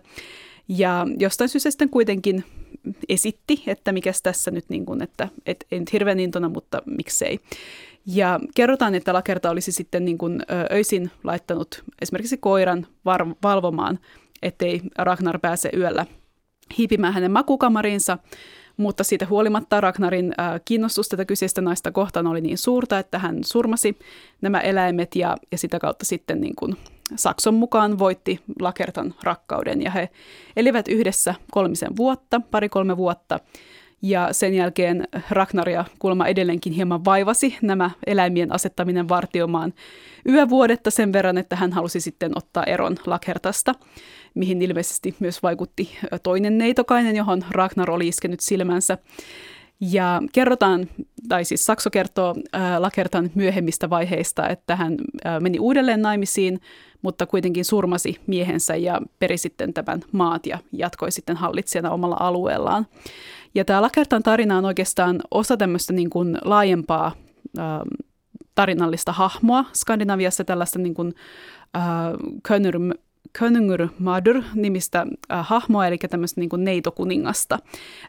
[0.68, 2.44] Ja jostain syystä sitten kuitenkin
[3.08, 7.38] esitti, että mikä tässä nyt, niin kuin, että et, en hirveän intona, mutta miksei.
[8.06, 10.42] Ja kerrotaan, että Lakerta olisi sitten niin kuin
[10.72, 13.98] öisin laittanut esimerkiksi koiran var- valvomaan,
[14.42, 16.06] ettei Ragnar pääse yöllä
[16.78, 18.18] hiipimään hänen makukamariinsa,
[18.76, 20.34] mutta siitä huolimatta Ragnarin
[20.64, 23.98] kiinnostus tätä kyseistä naista kohtaan oli niin suurta, että hän surmasi
[24.40, 26.76] nämä eläimet ja, ja sitä kautta sitten niin kuin
[27.16, 29.82] Sakson mukaan voitti Lakertan rakkauden.
[29.82, 30.08] Ja he
[30.56, 33.40] elivät yhdessä kolmisen vuotta, pari-kolme vuotta.
[34.02, 39.72] Ja sen jälkeen Ragnaria kuulemma edelleenkin hieman vaivasi nämä eläimien asettaminen vartiomaan
[40.28, 43.74] yövuodetta sen verran, että hän halusi sitten ottaa eron Lakhertasta,
[44.34, 45.90] mihin ilmeisesti myös vaikutti
[46.22, 48.98] toinen neitokainen, johon Ragnar oli iskenyt silmänsä.
[49.90, 50.88] Ja kerrotaan,
[51.28, 56.60] tai siis Sakso kertoo äh, Lakertan myöhemmistä vaiheista, että hän äh, meni uudelleen naimisiin,
[57.02, 62.86] mutta kuitenkin surmasi miehensä ja peri sitten tämän maat ja jatkoi sitten hallitsijana omalla alueellaan.
[63.54, 67.12] Ja tämä Lakertan tarina on oikeastaan osa tämmöistä niin kuin laajempaa
[67.58, 67.64] äh,
[68.54, 71.14] tarinallista hahmoa Skandinaviassa, tällaista niin kuin,
[71.76, 71.82] äh,
[73.38, 75.00] Könungur Madur nimistä
[75.32, 77.58] äh, hahmoa, eli tämmöistä niin kuin neitokuningasta.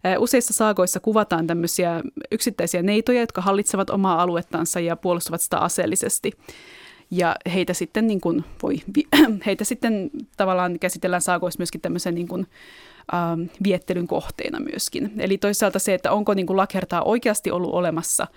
[0.05, 2.01] Äh, useissa saagoissa kuvataan tämmöisiä
[2.31, 6.31] yksittäisiä neitoja, jotka hallitsevat omaa aluettansa ja puolustavat sitä aseellisesti.
[7.11, 8.75] Ja heitä sitten, niin kuin voi,
[9.45, 12.47] heitä sitten tavallaan käsitellään saagoissa myöskin tämmöisen niin kuin,
[13.13, 15.11] ähm, viettelyn kohteena myöskin.
[15.17, 18.27] Eli toisaalta se, että onko niin kuin lakertaa oikeasti ollut olemassa,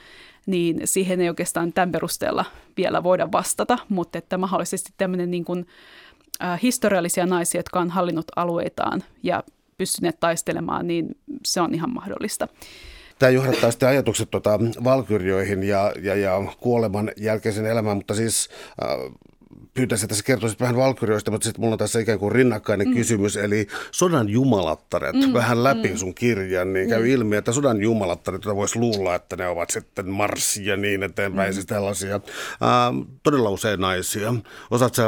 [0.46, 2.44] niin siihen ei oikeastaan tämän perusteella
[2.76, 5.66] vielä voida vastata, mutta että mahdollisesti tämmöinen niin kuin,
[6.62, 9.44] historiallisia naisia, jotka on hallinnut alueitaan ja
[9.78, 11.08] pystyneet taistelemaan, niin
[11.44, 12.48] se on ihan mahdollista.
[13.18, 18.48] Tämä johdattaa sitten ajatukset tuota, valkyrjoihin ja, ja, ja kuoleman jälkeisen elämään, mutta siis
[18.82, 18.88] äh,
[19.74, 22.94] pyytäisin, että sä kertoisit vähän Valkyrioista, mutta sitten mulla on tässä ikään kuin rinnakkainen mm.
[22.94, 25.32] kysymys, eli sodan jumalattaret, mm.
[25.32, 25.96] vähän läpi mm.
[25.96, 27.06] sun kirjan, niin käy mm.
[27.06, 31.50] ilmi, että sodan jumalattaret, joita voisi luulla, että ne ovat sitten Mars ja niin eteenpäin,
[31.50, 31.54] mm.
[31.54, 32.20] siis tällaisia, äh,
[33.22, 34.34] todella usein naisia.
[34.70, 35.02] Osaatko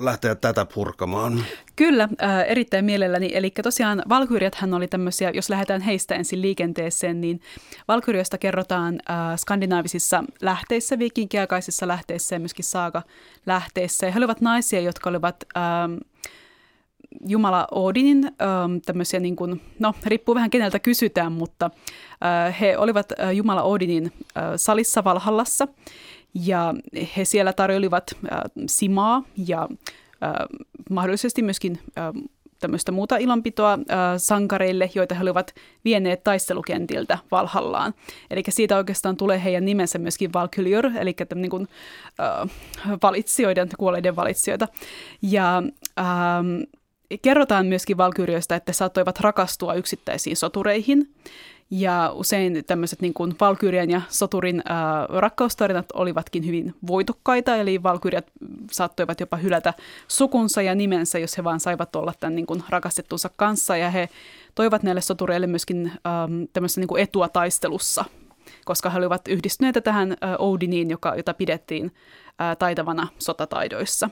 [0.00, 1.44] lähteä tätä purkamaan?
[1.80, 3.30] Kyllä, äh, erittäin mielelläni.
[3.34, 7.40] Eli tosiaan valkyriathan oli tämmöisiä, jos lähdetään heistä ensin liikenteeseen, niin
[7.88, 14.06] valkyrioista kerrotaan äh, skandinaavisissa lähteissä, viikinkiaikaisissa lähteissä ja myöskin saaga-lähteissä.
[14.06, 15.44] Ja he olivat naisia, jotka olivat...
[15.56, 15.94] Ähm,
[17.26, 21.70] Jumala Odinin ähm, tämmöisiä, niin kuin, no riippuu vähän keneltä kysytään, mutta
[22.24, 25.68] äh, he olivat äh, Jumala Odinin äh, salissa Valhallassa
[26.34, 26.74] ja
[27.16, 29.68] he siellä tarjolivat äh, simaa ja
[30.90, 31.78] mahdollisesti myöskin
[32.60, 33.78] tämmöistä muuta ilonpitoa
[34.16, 35.54] sankareille, joita he olivat
[35.84, 37.94] vieneet taistelukentiltä Valhallaan.
[38.30, 41.68] Eli siitä oikeastaan tulee heidän nimensä myöskin Valkylior, eli niin kuin,
[42.20, 42.50] äh,
[43.02, 44.68] valitsijoiden, kuolleiden valitsijoita.
[45.22, 45.62] Ja
[45.98, 46.62] ähm,
[47.22, 51.14] kerrotaan myöskin Valkyrioista, että saattoivat rakastua yksittäisiin sotureihin.
[51.70, 58.26] Ja usein tämmöiset niin kuin Valkyrian ja Soturin ää, rakkaustarinat olivatkin hyvin voitokkaita, eli Valkyriat
[58.70, 59.74] saattoivat jopa hylätä
[60.08, 63.76] sukunsa ja nimensä, jos he vaan saivat olla tämän niin kuin rakastettunsa kanssa.
[63.76, 64.08] Ja he
[64.54, 68.04] toivat näille sotureille myöskin äm, tämmöistä niin kuin etua taistelussa,
[68.64, 71.94] koska he olivat yhdistyneitä tähän ää, Odiniin, joka, jota pidettiin
[72.38, 74.10] ää, taitavana sotataidoissa.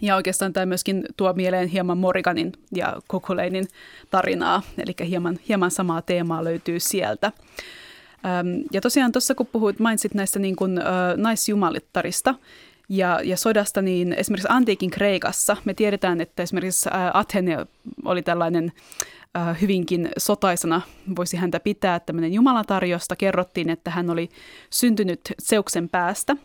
[0.00, 3.68] Ja oikeastaan tämä myöskin tuo mieleen hieman Morganin ja Kokoleinin
[4.10, 7.32] tarinaa, eli hieman, hieman samaa teemaa löytyy sieltä.
[8.72, 10.80] Ja tosiaan tuossa kun puhuit, mainitsit näistä niin kuin,
[11.16, 12.34] naisjumalittarista
[12.88, 17.66] ja, ja sodasta, niin esimerkiksi antiikin Kreikassa me tiedetään, että esimerkiksi Athene
[18.04, 18.72] oli tällainen
[19.60, 20.80] hyvinkin sotaisena
[21.16, 23.16] voisi häntä pitää tämmöinen jumalatarjosta.
[23.16, 24.28] Kerrottiin, että hän oli
[24.70, 26.36] syntynyt Zeuksen päästä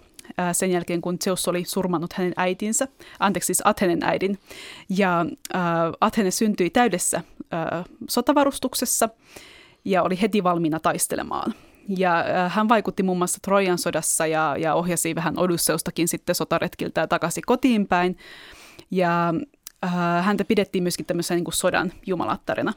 [0.54, 2.88] sen jälkeen, kun Zeus oli surmannut hänen äitinsä,
[3.20, 4.40] anteeksi siis Athenen äidin.
[4.90, 5.62] Ja äh,
[6.02, 7.18] Athene syntyi täydessä
[7.54, 9.10] äh, sotavarustuksessa
[9.86, 11.54] ja oli heti valmiina taistelemaan.
[11.98, 17.44] Ja hän vaikutti muun muassa Trojan sodassa ja, ja ohjasi vähän Odysseustakin sitten sotaretkiltä takaisin
[17.46, 18.18] kotiin päin.
[18.92, 19.34] Ja
[19.86, 22.74] äh, häntä pidettiin myöskin tämmöisenä niin sodan jumalattarina.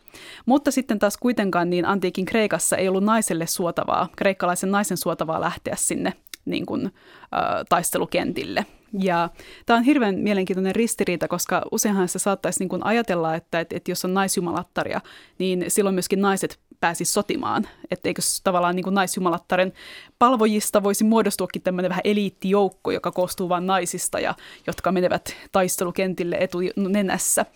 [0.47, 5.77] Mutta sitten taas kuitenkaan niin antiikin Kreikassa ei ollut naiselle suotavaa, kreikkalaisen naisen suotavaa lähteä
[5.77, 6.13] sinne
[6.45, 8.67] niin kuin, äh, taistelukentille.
[8.99, 9.29] Ja
[9.67, 13.91] tämä on hirveän mielenkiintoinen ristiriita, koska useinhan se saattaisi niin kuin ajatella, että, että, että
[13.91, 15.01] jos on naisjumalattaria,
[15.39, 17.69] niin silloin myöskin naiset pääsisi sotimaan.
[17.91, 19.73] Että eikö tavallaan niin kuin naisjumalattaren
[20.19, 24.35] palvojista voisi muodostuakin tämmöinen vähän eliittijoukko, joka koostuu vain naisista ja
[24.67, 27.47] jotka menevät taistelukentille etunenässä.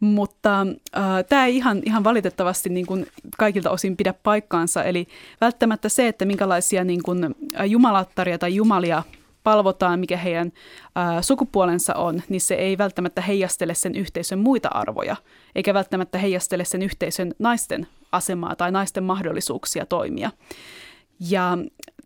[0.00, 0.60] Mutta
[0.96, 3.06] äh, tämä ei ihan, ihan valitettavasti niin kuin
[3.38, 4.84] kaikilta osin pidä paikkaansa.
[4.84, 5.06] Eli
[5.40, 7.34] välttämättä se, että minkälaisia niin kuin
[7.66, 9.02] jumalattaria tai jumalia
[9.44, 10.52] palvotaan, mikä heidän
[10.94, 15.16] ää, sukupuolensa on, niin se ei välttämättä heijastele sen yhteisön muita arvoja,
[15.54, 20.30] eikä välttämättä heijastele sen yhteisön naisten asemaa tai naisten mahdollisuuksia toimia.
[21.30, 21.58] Ja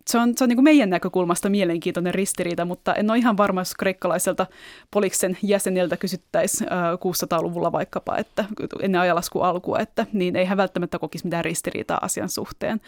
[0.07, 3.75] se on, se on niin meidän näkökulmasta mielenkiintoinen ristiriita, mutta en ole ihan varma, jos
[3.75, 4.47] kreikkalaiselta
[4.91, 8.45] poliksen jäseniltä kysyttäisiin 600-luvulla vaikkapa, että
[8.81, 12.81] ennen ajalasku alkua, että niin ei hän välttämättä kokisi mitään ristiriitaa asian suhteen.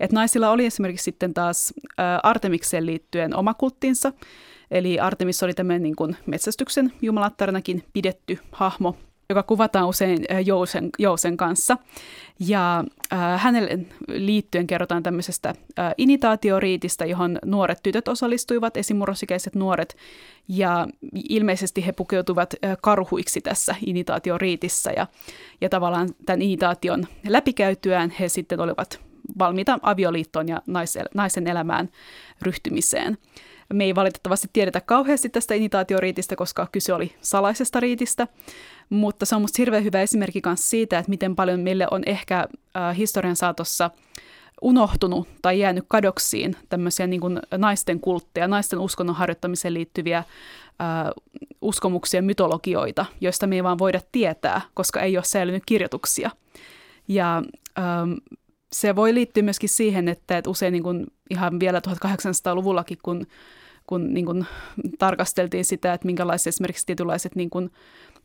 [0.00, 1.74] Et naisilla oli esimerkiksi sitten taas
[2.22, 4.12] Artemikseen liittyen oma kulttinsa,
[4.70, 8.96] Eli Artemis oli tämmöinen niin kuin metsästyksen jumalattarinakin pidetty hahmo,
[9.28, 11.76] joka kuvataan usein Jousen, Jousen kanssa.
[12.38, 19.96] Ja äh, hänelle liittyen kerrotaan tämmöisestä äh, initaatioriitistä, johon nuoret tytöt osallistuivat, esimurrosikäiset nuoret,
[20.48, 20.88] ja
[21.28, 25.06] ilmeisesti he pukeutuvat äh, karhuiksi tässä initaatioriitissä, ja,
[25.60, 29.00] ja tavallaan tämän initaation läpikäytyään he sitten olivat
[29.38, 30.62] valmiita avioliittoon ja
[31.14, 31.88] naisen elämään
[32.42, 33.18] ryhtymiseen.
[33.72, 38.28] Me ei valitettavasti tiedetä kauheasti tästä initaatioriitistä, koska kyse oli salaisesta riitistä,
[38.90, 42.48] mutta se on minusta hirveän hyvä esimerkki myös siitä, että miten paljon meille on ehkä
[42.76, 43.90] äh, historian saatossa
[44.62, 50.24] unohtunut tai jäänyt kadoksiin tämmöisiä niin kuin naisten kultteja, naisten uskonnon harjoittamiseen liittyviä äh,
[51.60, 56.30] uskomuksia, mytologioita, joista me ei vaan voida tietää, koska ei ole säilynyt kirjoituksia.
[57.08, 57.42] Ja
[57.78, 58.12] ähm,
[58.72, 63.26] se voi liittyä myöskin siihen, että, että usein niin kuin ihan vielä 1800-luvullakin, kun,
[63.86, 64.46] kun niin kuin
[64.98, 67.70] tarkasteltiin sitä, että minkälaiset esimerkiksi tietynlaiset niin kuin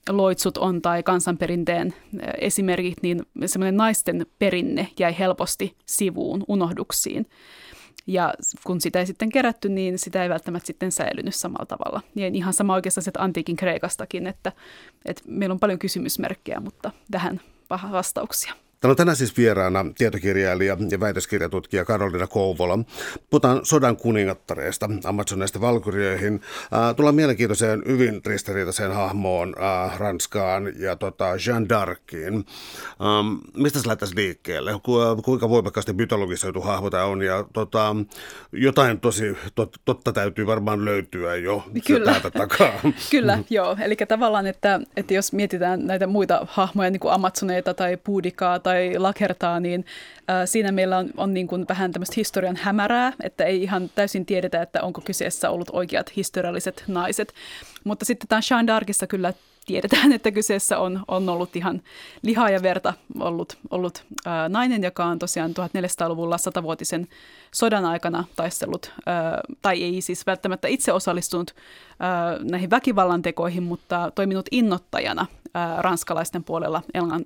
[0.10, 1.94] loitsut on tai kansanperinteen
[2.38, 7.26] esimerkit, niin semmoinen naisten perinne jäi helposti sivuun, unohduksiin.
[8.08, 8.34] Ja
[8.64, 12.02] kun sitä ei sitten kerätty, niin sitä ei välttämättä sitten säilynyt samalla tavalla.
[12.16, 14.52] Ja ihan sama oikeastaan se antiikin Kreikastakin, että,
[15.06, 18.54] että meillä on paljon kysymysmerkkejä, mutta tähän vastauksia.
[18.82, 22.80] Täällä on tänään siis vieraana tietokirjailija ja väitöskirjatutkija Karolina Kouvola.
[23.30, 26.42] Puhutaan sodan kuningattareista Amazoneista valkyrioihin.
[26.74, 32.34] Äh, tullaan mielenkiintoiseen, hyvin ristiriitaiseen hahmoon äh, Ranskaan ja tota, Jean d'Arciin.
[32.34, 34.72] Ähm, mistä se lähtäisi liikkeelle?
[34.84, 37.22] Ku, kuinka voimakkaasti mytologisoitu hahmo tämä on?
[37.22, 37.96] Ja tota,
[38.52, 42.12] jotain tosi tot, totta täytyy varmaan löytyä jo Kyllä.
[42.12, 42.74] täältä takaa.
[43.12, 43.78] Kyllä, joo.
[43.82, 48.71] Eli tavallaan, että, että jos mietitään näitä muita hahmoja, niin kuin Amazoneita tai Puudikaa tai
[48.72, 49.86] tai lakertaa, niin
[50.46, 54.62] siinä meillä on, on niin kuin vähän tämmöistä historian hämärää, että ei ihan täysin tiedetä,
[54.62, 57.34] että onko kyseessä ollut oikeat historialliset naiset.
[57.84, 59.34] Mutta sitten tämä Jean d'Arcissa kyllä
[59.66, 61.82] tiedetään, että kyseessä on, on ollut ihan
[62.22, 67.08] lihaa ja verta ollut, ollut ää, nainen, joka on tosiaan 1400-luvulla satavuotisen
[67.54, 71.56] sodan aikana taistellut, ää, tai ei siis välttämättä itse osallistunut
[72.00, 75.26] ää, näihin väkivallan tekoihin, mutta toiminut innottajana
[75.78, 76.82] ranskalaisten puolella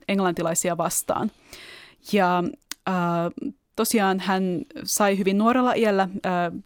[0.08, 1.32] englantilaisia vastaan.
[2.12, 2.44] Ja
[3.76, 6.10] tosiaan hän sai hyvin nuorella iällä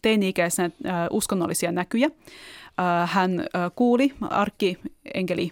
[0.02, 0.70] teini-ikäisenä
[1.12, 2.10] uskonnollisia näkyjä.
[3.06, 3.46] Hän
[3.76, 5.52] kuuli arkkienkeli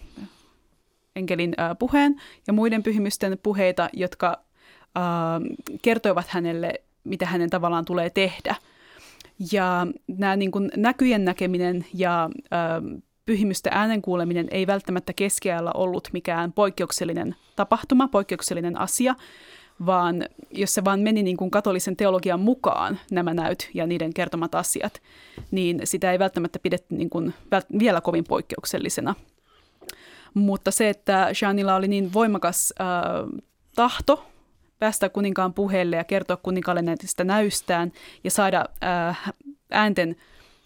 [1.16, 4.42] enkelin puheen ja muiden pyhimysten puheita, jotka
[5.82, 8.56] kertoivat hänelle, mitä hänen tavallaan tulee tehdä.
[9.52, 12.30] Ja nämä niin kuin näkyjen näkeminen ja
[13.28, 19.16] pyhimysten äänen kuuleminen ei välttämättä keskiajalla ollut mikään poikkeuksellinen tapahtuma, poikkeuksellinen asia,
[19.86, 24.56] vaan jos se vaan meni niin kuin katolisen teologian mukaan nämä näyt ja niiden kertomat
[24.56, 25.02] asiat,
[25.52, 27.34] niin sitä ei välttämättä pidetty niin kuin
[27.80, 29.16] vielä kovin poikkeuksellisena.
[30.34, 32.88] Mutta se, että Jeanilla oli niin voimakas äh,
[33.76, 34.26] tahto
[34.80, 37.92] päästä kuninkaan puheelle ja kertoa kuninkaalle näistä näystään
[38.24, 39.34] ja saada äh,
[39.72, 40.16] äänten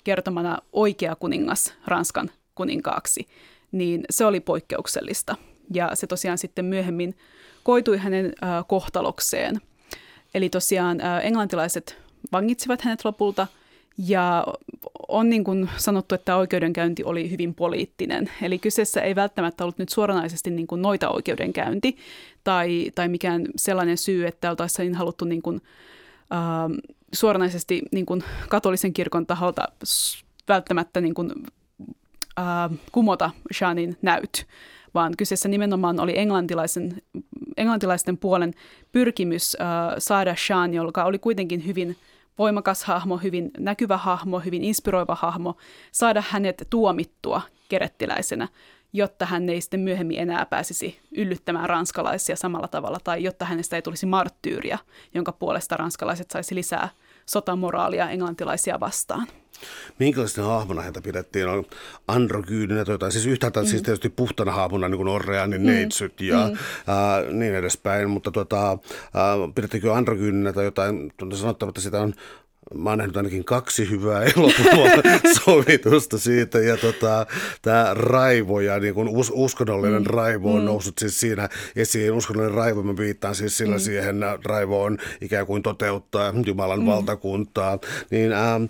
[0.03, 2.29] kertomana oikea kuningas Ranskan
[2.61, 3.27] kuninkaaksi,
[3.71, 5.35] niin se oli poikkeuksellista.
[5.73, 7.15] Ja se tosiaan sitten myöhemmin
[7.63, 9.61] koitui hänen äh, kohtalokseen.
[10.33, 11.97] Eli tosiaan äh, englantilaiset
[12.31, 13.47] vangitsivat hänet lopulta
[13.97, 14.45] ja
[15.07, 18.29] on niin kuin sanottu, että oikeudenkäynti oli hyvin poliittinen.
[18.41, 21.97] Eli kyseessä ei välttämättä ollut nyt suoranaisesti niin kuin noita oikeudenkäynti
[22.43, 25.61] tai, tai mikään sellainen syy, että oltaisiin haluttu niin kuin,
[26.33, 29.67] äh, suoranaisesti niin kuin katolisen kirkon taholta
[30.47, 31.33] välttämättä niin kuin,
[32.39, 32.45] äh,
[32.91, 34.47] kumota Shanin näyt,
[34.93, 37.01] vaan kyseessä nimenomaan oli englantilaisen,
[37.57, 38.53] englantilaisten puolen
[38.91, 39.67] pyrkimys äh,
[39.97, 41.97] saada Shan, joka oli kuitenkin hyvin
[42.37, 45.57] voimakas hahmo, hyvin näkyvä hahmo, hyvin inspiroiva hahmo,
[45.91, 48.47] saada hänet tuomittua kerettiläisenä,
[48.93, 53.81] jotta hän ei sitten myöhemmin enää pääsisi yllyttämään ranskalaisia samalla tavalla, tai jotta hänestä ei
[53.81, 54.77] tulisi marttyyriä,
[55.13, 56.89] jonka puolesta ranskalaiset saisi lisää
[57.25, 59.27] sotamoraalia englantilaisia vastaan.
[59.99, 61.47] Minkälaisena hahmona häntä pidettiin?
[61.47, 61.63] On
[62.07, 63.67] androgyyninen, tai siis yhtäältä mm.
[63.67, 65.67] siis tietysti puhtana hahmona, niin kuin Orreanin mm.
[65.67, 66.53] neitsyt ja mm.
[66.53, 68.77] äh, niin edespäin, mutta tota, äh,
[69.55, 72.13] pidettiinkö androgyyninen tai jotain, sanottamatta sitä on
[72.73, 74.89] Mä oon nähnyt ainakin kaksi hyvää elokuvaa
[75.45, 77.25] sovitusta siitä, ja tota,
[77.61, 80.07] tämä raivo ja niin kun us, uskonnollinen mm.
[80.07, 80.65] raivo on mm.
[80.65, 82.11] noussut siis siinä esiin.
[82.11, 83.81] Uskonnollinen raivo, mä viittaan siis sillä mm.
[83.81, 84.15] siihen
[84.45, 86.85] raivoon ikään kuin toteuttaa Jumalan mm.
[86.85, 87.79] valtakuntaa.
[88.11, 88.63] Niin ähm,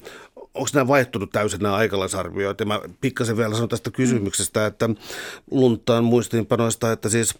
[0.53, 2.59] onko nämä vaihtunut täysin nämä aikalaisarvioit?
[2.59, 4.89] Ja mä pikkasen vielä sanon tästä kysymyksestä, että
[5.51, 7.39] luntaan muistiinpanoista, että siis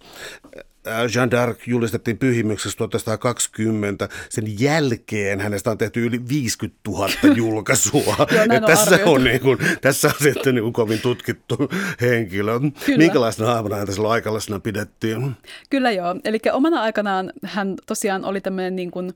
[1.15, 4.09] Jean d'Arc julistettiin pyhimykseksi 1920.
[4.29, 8.15] Sen jälkeen hänestä on tehty yli 50 000 julkaisua.
[8.31, 11.57] Joo, tässä, on niin kuin, tässä on sitten niin kuin kovin tutkittu
[12.01, 12.59] henkilö.
[12.59, 12.97] Kyllä.
[12.97, 15.31] Minkälaisena hahmona häntä silloin aikalaisena pidettiin?
[15.69, 16.15] Kyllä joo.
[16.23, 19.13] Eli omana aikanaan hän tosiaan oli tämmöinen niin kuin,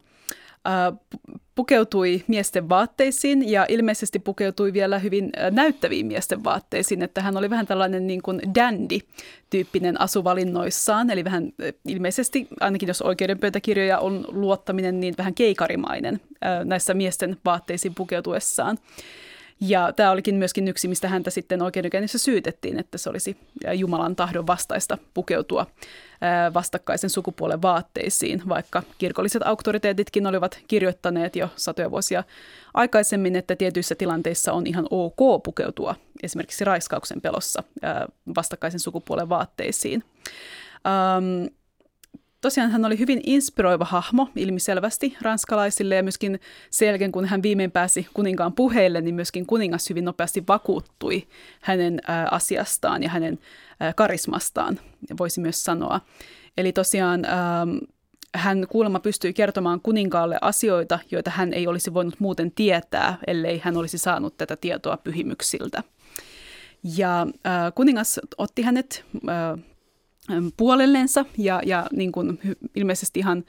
[1.55, 7.67] pukeutui miesten vaatteisiin ja ilmeisesti pukeutui vielä hyvin näyttäviin miesten vaatteisiin, että hän oli vähän
[7.67, 11.53] tällainen niin kuin dandy-tyyppinen asuvalinnoissaan, eli vähän
[11.87, 16.21] ilmeisesti, ainakin jos oikeudenpöytäkirjoja on luottaminen, niin vähän keikarimainen
[16.63, 18.77] näissä miesten vaatteisiin pukeutuessaan.
[19.61, 23.37] Ja tämä olikin myöskin yksi, mistä häntä sitten oikeudenkäynnissä syytettiin, että se olisi
[23.73, 25.65] Jumalan tahdon vastaista pukeutua
[26.53, 32.23] vastakkaisen sukupuolen vaatteisiin, vaikka kirkolliset auktoriteetitkin olivat kirjoittaneet jo satoja vuosia
[32.73, 37.63] aikaisemmin, että tietyissä tilanteissa on ihan ok pukeutua esimerkiksi raiskauksen pelossa
[38.35, 40.03] vastakkaisen sukupuolen vaatteisiin.
[42.45, 46.39] Tosiaan hän oli hyvin inspiroiva hahmo ilmiselvästi ranskalaisille ja myöskin
[46.69, 51.27] sen kun hän viimein pääsi kuninkaan puheille, niin myöskin kuningas hyvin nopeasti vakuuttui
[51.61, 53.39] hänen asiastaan ja hänen
[53.95, 54.79] karismastaan,
[55.19, 56.01] voisi myös sanoa.
[56.57, 57.25] Eli tosiaan
[58.35, 63.77] hän kuulemma pystyi kertomaan kuninkaalle asioita, joita hän ei olisi voinut muuten tietää, ellei hän
[63.77, 65.83] olisi saanut tätä tietoa pyhimyksiltä.
[66.97, 67.27] Ja
[67.75, 69.05] kuningas otti hänet
[70.57, 72.39] puolellensa ja, ja niin kuin
[72.75, 73.43] ilmeisesti ihan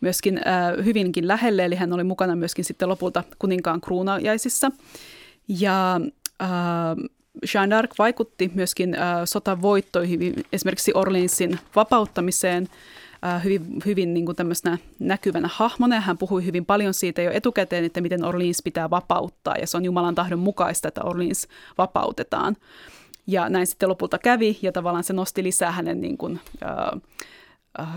[0.00, 4.70] myöskin äh, hyvinkin lähelle, eli hän oli mukana myöskin sitten lopulta kuninkaan kruunajaisissa.
[5.48, 6.00] Ja
[6.42, 6.48] äh,
[7.54, 12.68] Jeanne d'Arc vaikutti myöskin äh, sotavoittoihin, esimerkiksi Orleansin vapauttamiseen
[13.24, 15.94] äh, hyvin, hyvin niin kuin tämmöisenä näkyvänä hahmona.
[15.94, 19.76] Ja hän puhui hyvin paljon siitä jo etukäteen, että miten Orleans pitää vapauttaa, ja se
[19.76, 21.48] on Jumalan tahdon mukaista, että Orleans
[21.78, 22.56] vapautetaan.
[23.28, 27.00] Ja näin sitten lopulta kävi ja tavallaan se nosti lisää hänen niin kuin, äh,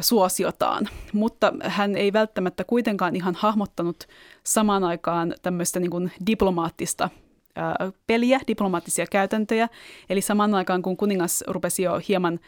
[0.01, 0.89] suosiotaan.
[1.13, 4.07] Mutta hän ei välttämättä kuitenkaan ihan hahmottanut
[4.43, 7.09] samaan aikaan tämmöistä niin kuin diplomaattista
[7.57, 9.69] äh, peliä, diplomaattisia käytäntöjä.
[10.09, 12.39] Eli samaan aikaan, kun kuningas rupesi jo hieman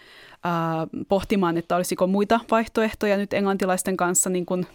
[0.46, 0.52] äh,
[1.08, 4.68] pohtimaan, että olisiko muita vaihtoehtoja nyt englantilaisten kanssa niin kuin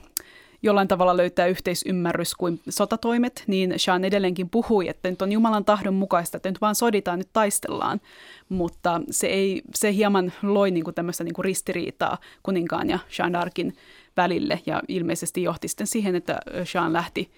[0.63, 5.95] jollain tavalla löytää yhteisymmärrys kuin sotatoimet, niin Sean edelleenkin puhui, että nyt on Jumalan tahdon
[5.95, 8.01] mukaista, että nyt vaan soditaan, nyt taistellaan.
[8.49, 13.35] Mutta se, ei, se hieman loi niin kuin tämmöistä niin kuin ristiriitaa kuninkaan ja Jean
[13.35, 13.73] d'Arcin
[14.17, 16.39] välille ja ilmeisesti johti sitten siihen, että
[16.75, 17.31] Jean lähti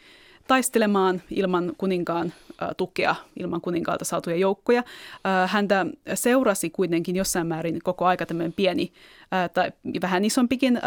[0.51, 2.33] taistelemaan ilman kuninkaan
[2.77, 4.83] tukea, ilman kuninkaalta saatuja joukkoja.
[5.47, 8.93] Häntä seurasi kuitenkin jossain määrin koko aika tämmöinen pieni
[9.55, 9.73] tai
[10.03, 10.81] vähän isompikin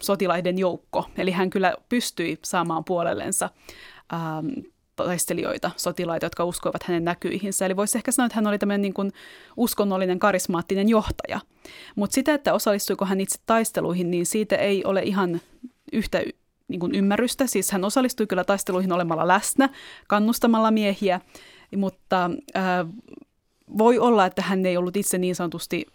[0.00, 1.04] sotilaiden joukko.
[1.16, 3.50] Eli hän kyllä pystyi saamaan puolellensa
[4.96, 7.66] taistelijoita, sotilaita, jotka uskoivat hänen näkyihinsä.
[7.66, 9.12] Eli voisi ehkä sanoa, että hän oli tämmöinen niin kuin
[9.56, 11.40] uskonnollinen, karismaattinen johtaja.
[11.96, 15.40] Mutta sitä, että osallistuiko hän itse taisteluihin, niin siitä ei ole ihan
[15.92, 16.22] yhtä
[16.72, 17.46] niin kuin ymmärrystä.
[17.46, 19.68] Siis hän osallistui kyllä taisteluihin olemalla läsnä,
[20.08, 21.20] kannustamalla miehiä,
[21.76, 22.62] mutta äh,
[23.78, 25.86] voi olla, että hän ei ollut itse niin sanotusti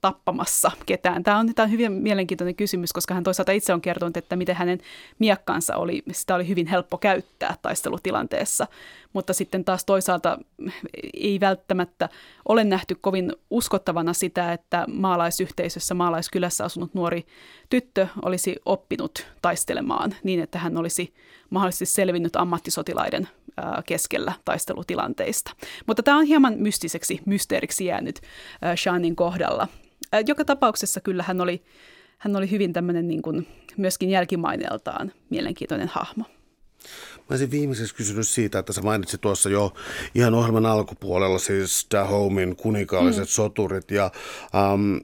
[0.00, 1.22] tappamassa ketään?
[1.22, 4.56] Tämä on, tämä on hyvin mielenkiintoinen kysymys, koska hän toisaalta itse on kertonut, että miten
[4.56, 4.78] hänen
[5.18, 8.66] miakkansa oli, sitä oli hyvin helppo käyttää taistelutilanteessa,
[9.12, 10.38] mutta sitten taas toisaalta
[11.14, 12.08] ei välttämättä
[12.48, 17.26] ole nähty kovin uskottavana sitä, että maalaisyhteisössä, maalaiskylässä asunut nuori
[17.70, 21.14] tyttö olisi oppinut taistelemaan niin, että hän olisi
[21.50, 23.28] mahdollisesti selvinnyt ammattisotilaiden
[23.86, 25.50] keskellä taistelutilanteista.
[25.86, 28.20] Mutta tämä on hieman mystiseksi, mysteeriksi jäänyt
[28.76, 29.68] Shanin kohdalla.
[30.26, 31.62] Joka tapauksessa kyllä hän oli,
[32.18, 33.46] hän oli hyvin tämmöinen niin kuin
[33.76, 36.24] myöskin jälkimaineeltaan mielenkiintoinen hahmo.
[37.18, 39.74] Mä olisin viimeisessä kysynyt siitä, että sä mainitsit tuossa jo
[40.14, 43.28] ihan ohjelman alkupuolella siis Dahomin kuninkaalliset mm.
[43.28, 44.10] soturit ja
[44.74, 45.00] um,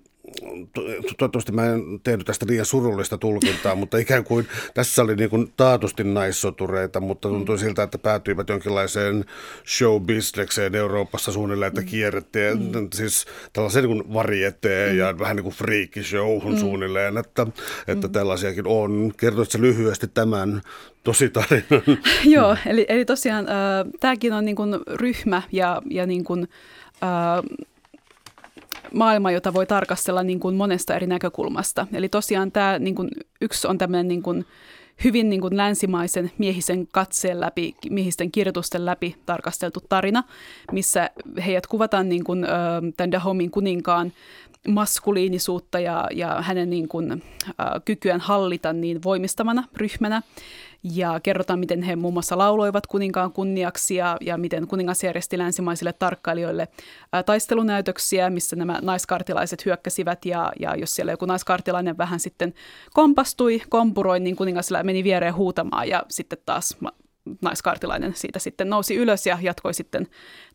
[1.18, 5.52] toivottavasti mä en tehnyt tästä liian surullista tulkintaa, mutta ikään kuin tässä oli niin kuin
[5.56, 9.24] taatusti naissotureita, mutta tuntui siltä, että päätyivät jonkinlaiseen
[9.66, 12.88] show-bisnekseen Euroopassa suunnilleen, että kierrettiin mm.
[12.94, 14.98] siis tällaisen niin kuin varieteen mm.
[14.98, 16.58] ja vähän niin kuin freakishowhun mm.
[16.58, 17.46] suunnilleen, että,
[17.86, 18.12] että mm.
[18.12, 19.12] tällaisiakin on.
[19.16, 20.62] Kertoitko lyhyesti tämän
[21.04, 21.98] tosi tarinan?
[22.34, 23.54] Joo, eli, eli tosiaan äh,
[24.00, 26.48] tämäkin on niin kuin ryhmä ja, ja niin kuin,
[27.02, 27.66] äh,
[28.96, 31.86] maailma, jota voi tarkastella niin kuin monesta eri näkökulmasta.
[31.92, 34.46] Eli tosiaan tämä niin kuin, yksi on tämmöinen niin kuin,
[35.04, 40.24] hyvin niin kuin länsimaisen miehisen katseen läpi, miehisten kirjoitusten läpi tarkasteltu tarina,
[40.72, 41.10] missä
[41.46, 42.46] heidät kuvataan niin kuin,
[42.96, 44.12] tämän Dahomin kuninkaan
[44.68, 47.22] maskuliinisuutta ja, ja hänen niin kuin,
[47.84, 50.22] kykyään hallita niin voimistavana ryhmänä
[50.82, 55.92] ja kerrotaan, miten he muun muassa lauloivat kuninkaan kunniaksi ja, ja miten kuningas järjesti länsimaisille
[55.92, 56.68] tarkkailijoille
[57.12, 62.54] ää, taistelunäytöksiä, missä nämä naiskartilaiset hyökkäsivät ja, ja jos siellä joku naiskartilainen vähän sitten
[62.92, 66.76] kompastui, kompuroi, niin kuningas meni viereen huutamaan ja sitten taas
[67.42, 70.06] naiskartilainen siitä sitten nousi ylös ja jatkoi sitten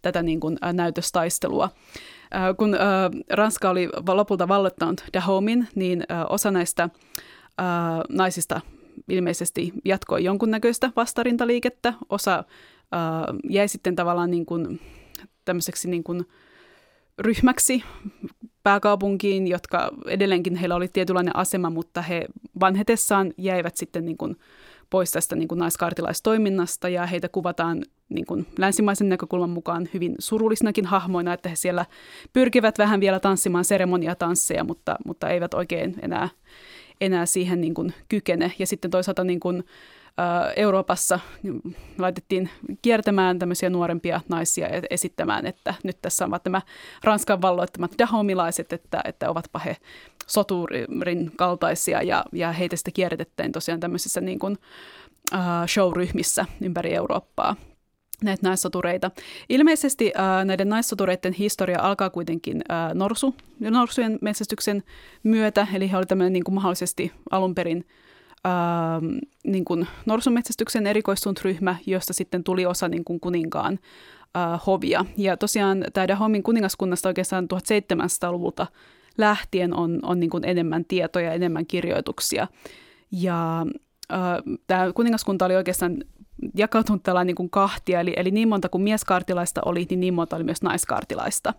[0.02, 1.70] tätä niin kuin, näytöstaistelua.
[2.58, 2.78] kun
[3.30, 6.90] Ranska oli lopulta vallottanut Dahomin, niin osa näistä
[8.10, 8.62] naisista
[9.10, 11.94] ilmeisesti jatkoi jonkunnäköistä vastarintaliikettä.
[12.10, 12.44] Osa äh,
[13.50, 14.80] jäi sitten tavallaan niin kuin,
[15.46, 16.26] tämmöiseksi niin kuin
[17.20, 17.84] ryhmäksi
[18.64, 22.26] pääkaupunkiin, jotka edelleenkin heillä oli tietynlainen asema, mutta he
[22.60, 24.36] vanhetessaan jäivät sitten niin kuin
[24.90, 30.86] pois tästä niin kuin naiskartilaistoiminnasta ja heitä kuvataan niin kuin länsimaisen näkökulman mukaan hyvin surullisinakin
[30.86, 31.86] hahmoina, että he siellä
[32.34, 36.30] pyrkivät vähän vielä tanssimaan seremoniatansseja, mutta, mutta eivät oikein enää
[37.02, 38.54] enää siihen niin kuin kykene.
[38.60, 39.64] Ja sitten toisaalta niin kuin,
[40.56, 41.62] Euroopassa niin
[41.98, 42.50] laitettiin
[42.82, 46.62] kiertämään tämmöisiä nuorempia naisia esittämään, että nyt tässä ovat nämä
[47.04, 49.78] Ranskan valloittamat dahomilaiset, että, että ovatpa he
[50.28, 54.58] soturin kaltaisia ja, ja heitä sitten kierrätettiin tosiaan tämmöisissä niin kuin,
[55.68, 57.56] showryhmissä ympäri Eurooppaa
[58.24, 59.12] näitä naissotureita.
[59.50, 64.84] Ilmeisesti äh, näiden naissotureiden historia alkaa kuitenkin äh, norsu, norsujen metsästyksen
[65.24, 67.86] myötä, eli he olivat niin kuin mahdollisesti alun perin
[68.46, 68.52] äh,
[69.44, 73.80] niin kuin norsumetsästyksen erikoistunut ryhmä, josta sitten tuli osa niin kuin kuninkaan
[74.38, 75.06] äh, hovia.
[75.18, 78.68] Ja tosiaan tämä Dahomin kuningaskunnasta oikeastaan 1700-luvulta
[79.18, 82.48] lähtien on, on niin kuin enemmän tietoja, enemmän kirjoituksia.
[83.12, 83.66] Ja
[84.14, 84.20] äh,
[84.68, 85.98] tämä kuningaskunta oli oikeastaan
[86.58, 90.36] jakautunut tällä niin kuin kahtia, eli, eli niin monta kuin mieskartilaista oli, niin niin monta
[90.36, 91.54] oli myös naiskartilaista.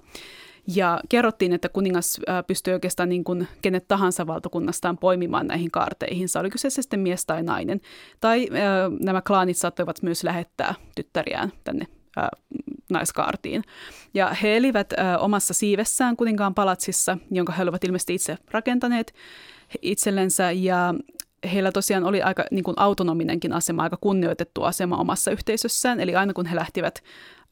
[0.67, 6.51] Ja kerrottiin, että kuningas pystyi oikeastaan niin kuin kenet tahansa valtakunnastaan poimimaan näihin kaarteihin, oli
[6.51, 7.81] kyseessä sitten mies tai nainen.
[8.21, 8.59] Tai äh,
[9.05, 11.87] nämä klaanit saattoivat myös lähettää tyttäriään tänne
[12.19, 12.29] äh,
[12.91, 13.63] naiskaartiin.
[14.15, 19.15] Ja he elivät äh, omassa siivessään kuninkaan palatsissa, jonka he olivat ilmeisesti itse rakentaneet
[19.83, 20.51] itsellensä.
[20.51, 20.95] Ja
[21.53, 26.01] heillä tosiaan oli aika niin kuin autonominenkin asema, aika kunnioitettu asema omassa yhteisössään.
[26.01, 27.03] Eli aina kun he lähtivät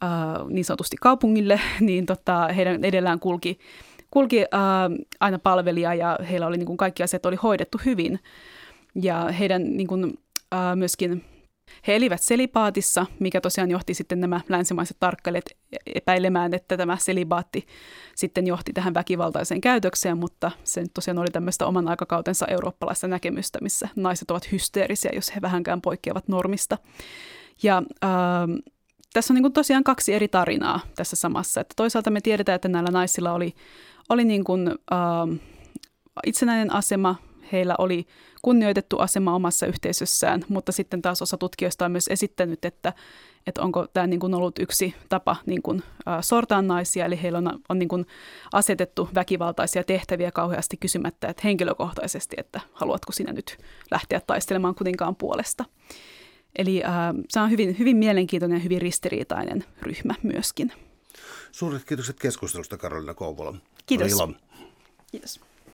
[0.05, 0.11] äh,
[0.49, 3.59] niin sanotusti kaupungille, niin tota, heidän edellään kulki,
[4.11, 4.49] kulki äh,
[5.21, 8.21] aina palvelija ja heillä oli niin kuin kaikki asiat oli hoidettu hyvin.
[8.95, 10.19] Ja heidän niin kuin,
[10.55, 11.25] äh, myöskin
[11.87, 15.45] he elivät selipaatissa, mikä tosiaan johti sitten nämä länsimaiset tarkkailijat
[15.87, 17.67] epäilemään, että tämä selibaatti
[18.15, 23.89] sitten johti tähän väkivaltaiseen käytökseen, mutta se tosiaan oli tämmöistä oman aikakautensa eurooppalaista näkemystä, missä
[23.97, 26.79] naiset ovat hysteerisiä, jos he vähänkään poikkeavat normista.
[27.63, 28.11] Ja äh,
[29.13, 31.61] tässä on niin tosiaan kaksi eri tarinaa tässä samassa.
[31.61, 33.55] Että toisaalta me tiedetään, että näillä naisilla oli,
[34.09, 35.41] oli niin kuin, äh,
[36.27, 37.15] itsenäinen asema,
[37.53, 38.07] heillä oli
[38.43, 42.93] kunnioitettu asema omassa yhteisössään, mutta sitten taas osa tutkijoista on myös esittänyt, että,
[43.47, 45.83] että onko tämä niin kuin ollut yksi tapa niin kuin,
[46.21, 48.07] sortaa naisia, eli heillä on, on niin kuin
[48.53, 53.59] asetettu väkivaltaisia tehtäviä kauheasti kysymättä että henkilökohtaisesti, että haluatko sinä nyt
[53.91, 55.65] lähteä taistelemaan kuninkaan puolesta.
[56.57, 56.93] Eli äh,
[57.29, 60.73] se on hyvin, hyvin mielenkiintoinen ja hyvin ristiriitainen ryhmä myöskin.
[61.53, 63.55] Suuret kiitokset keskustelusta Karolina Kouvola.
[63.87, 64.13] Kiitos.
[65.11, 65.50] Kiitos.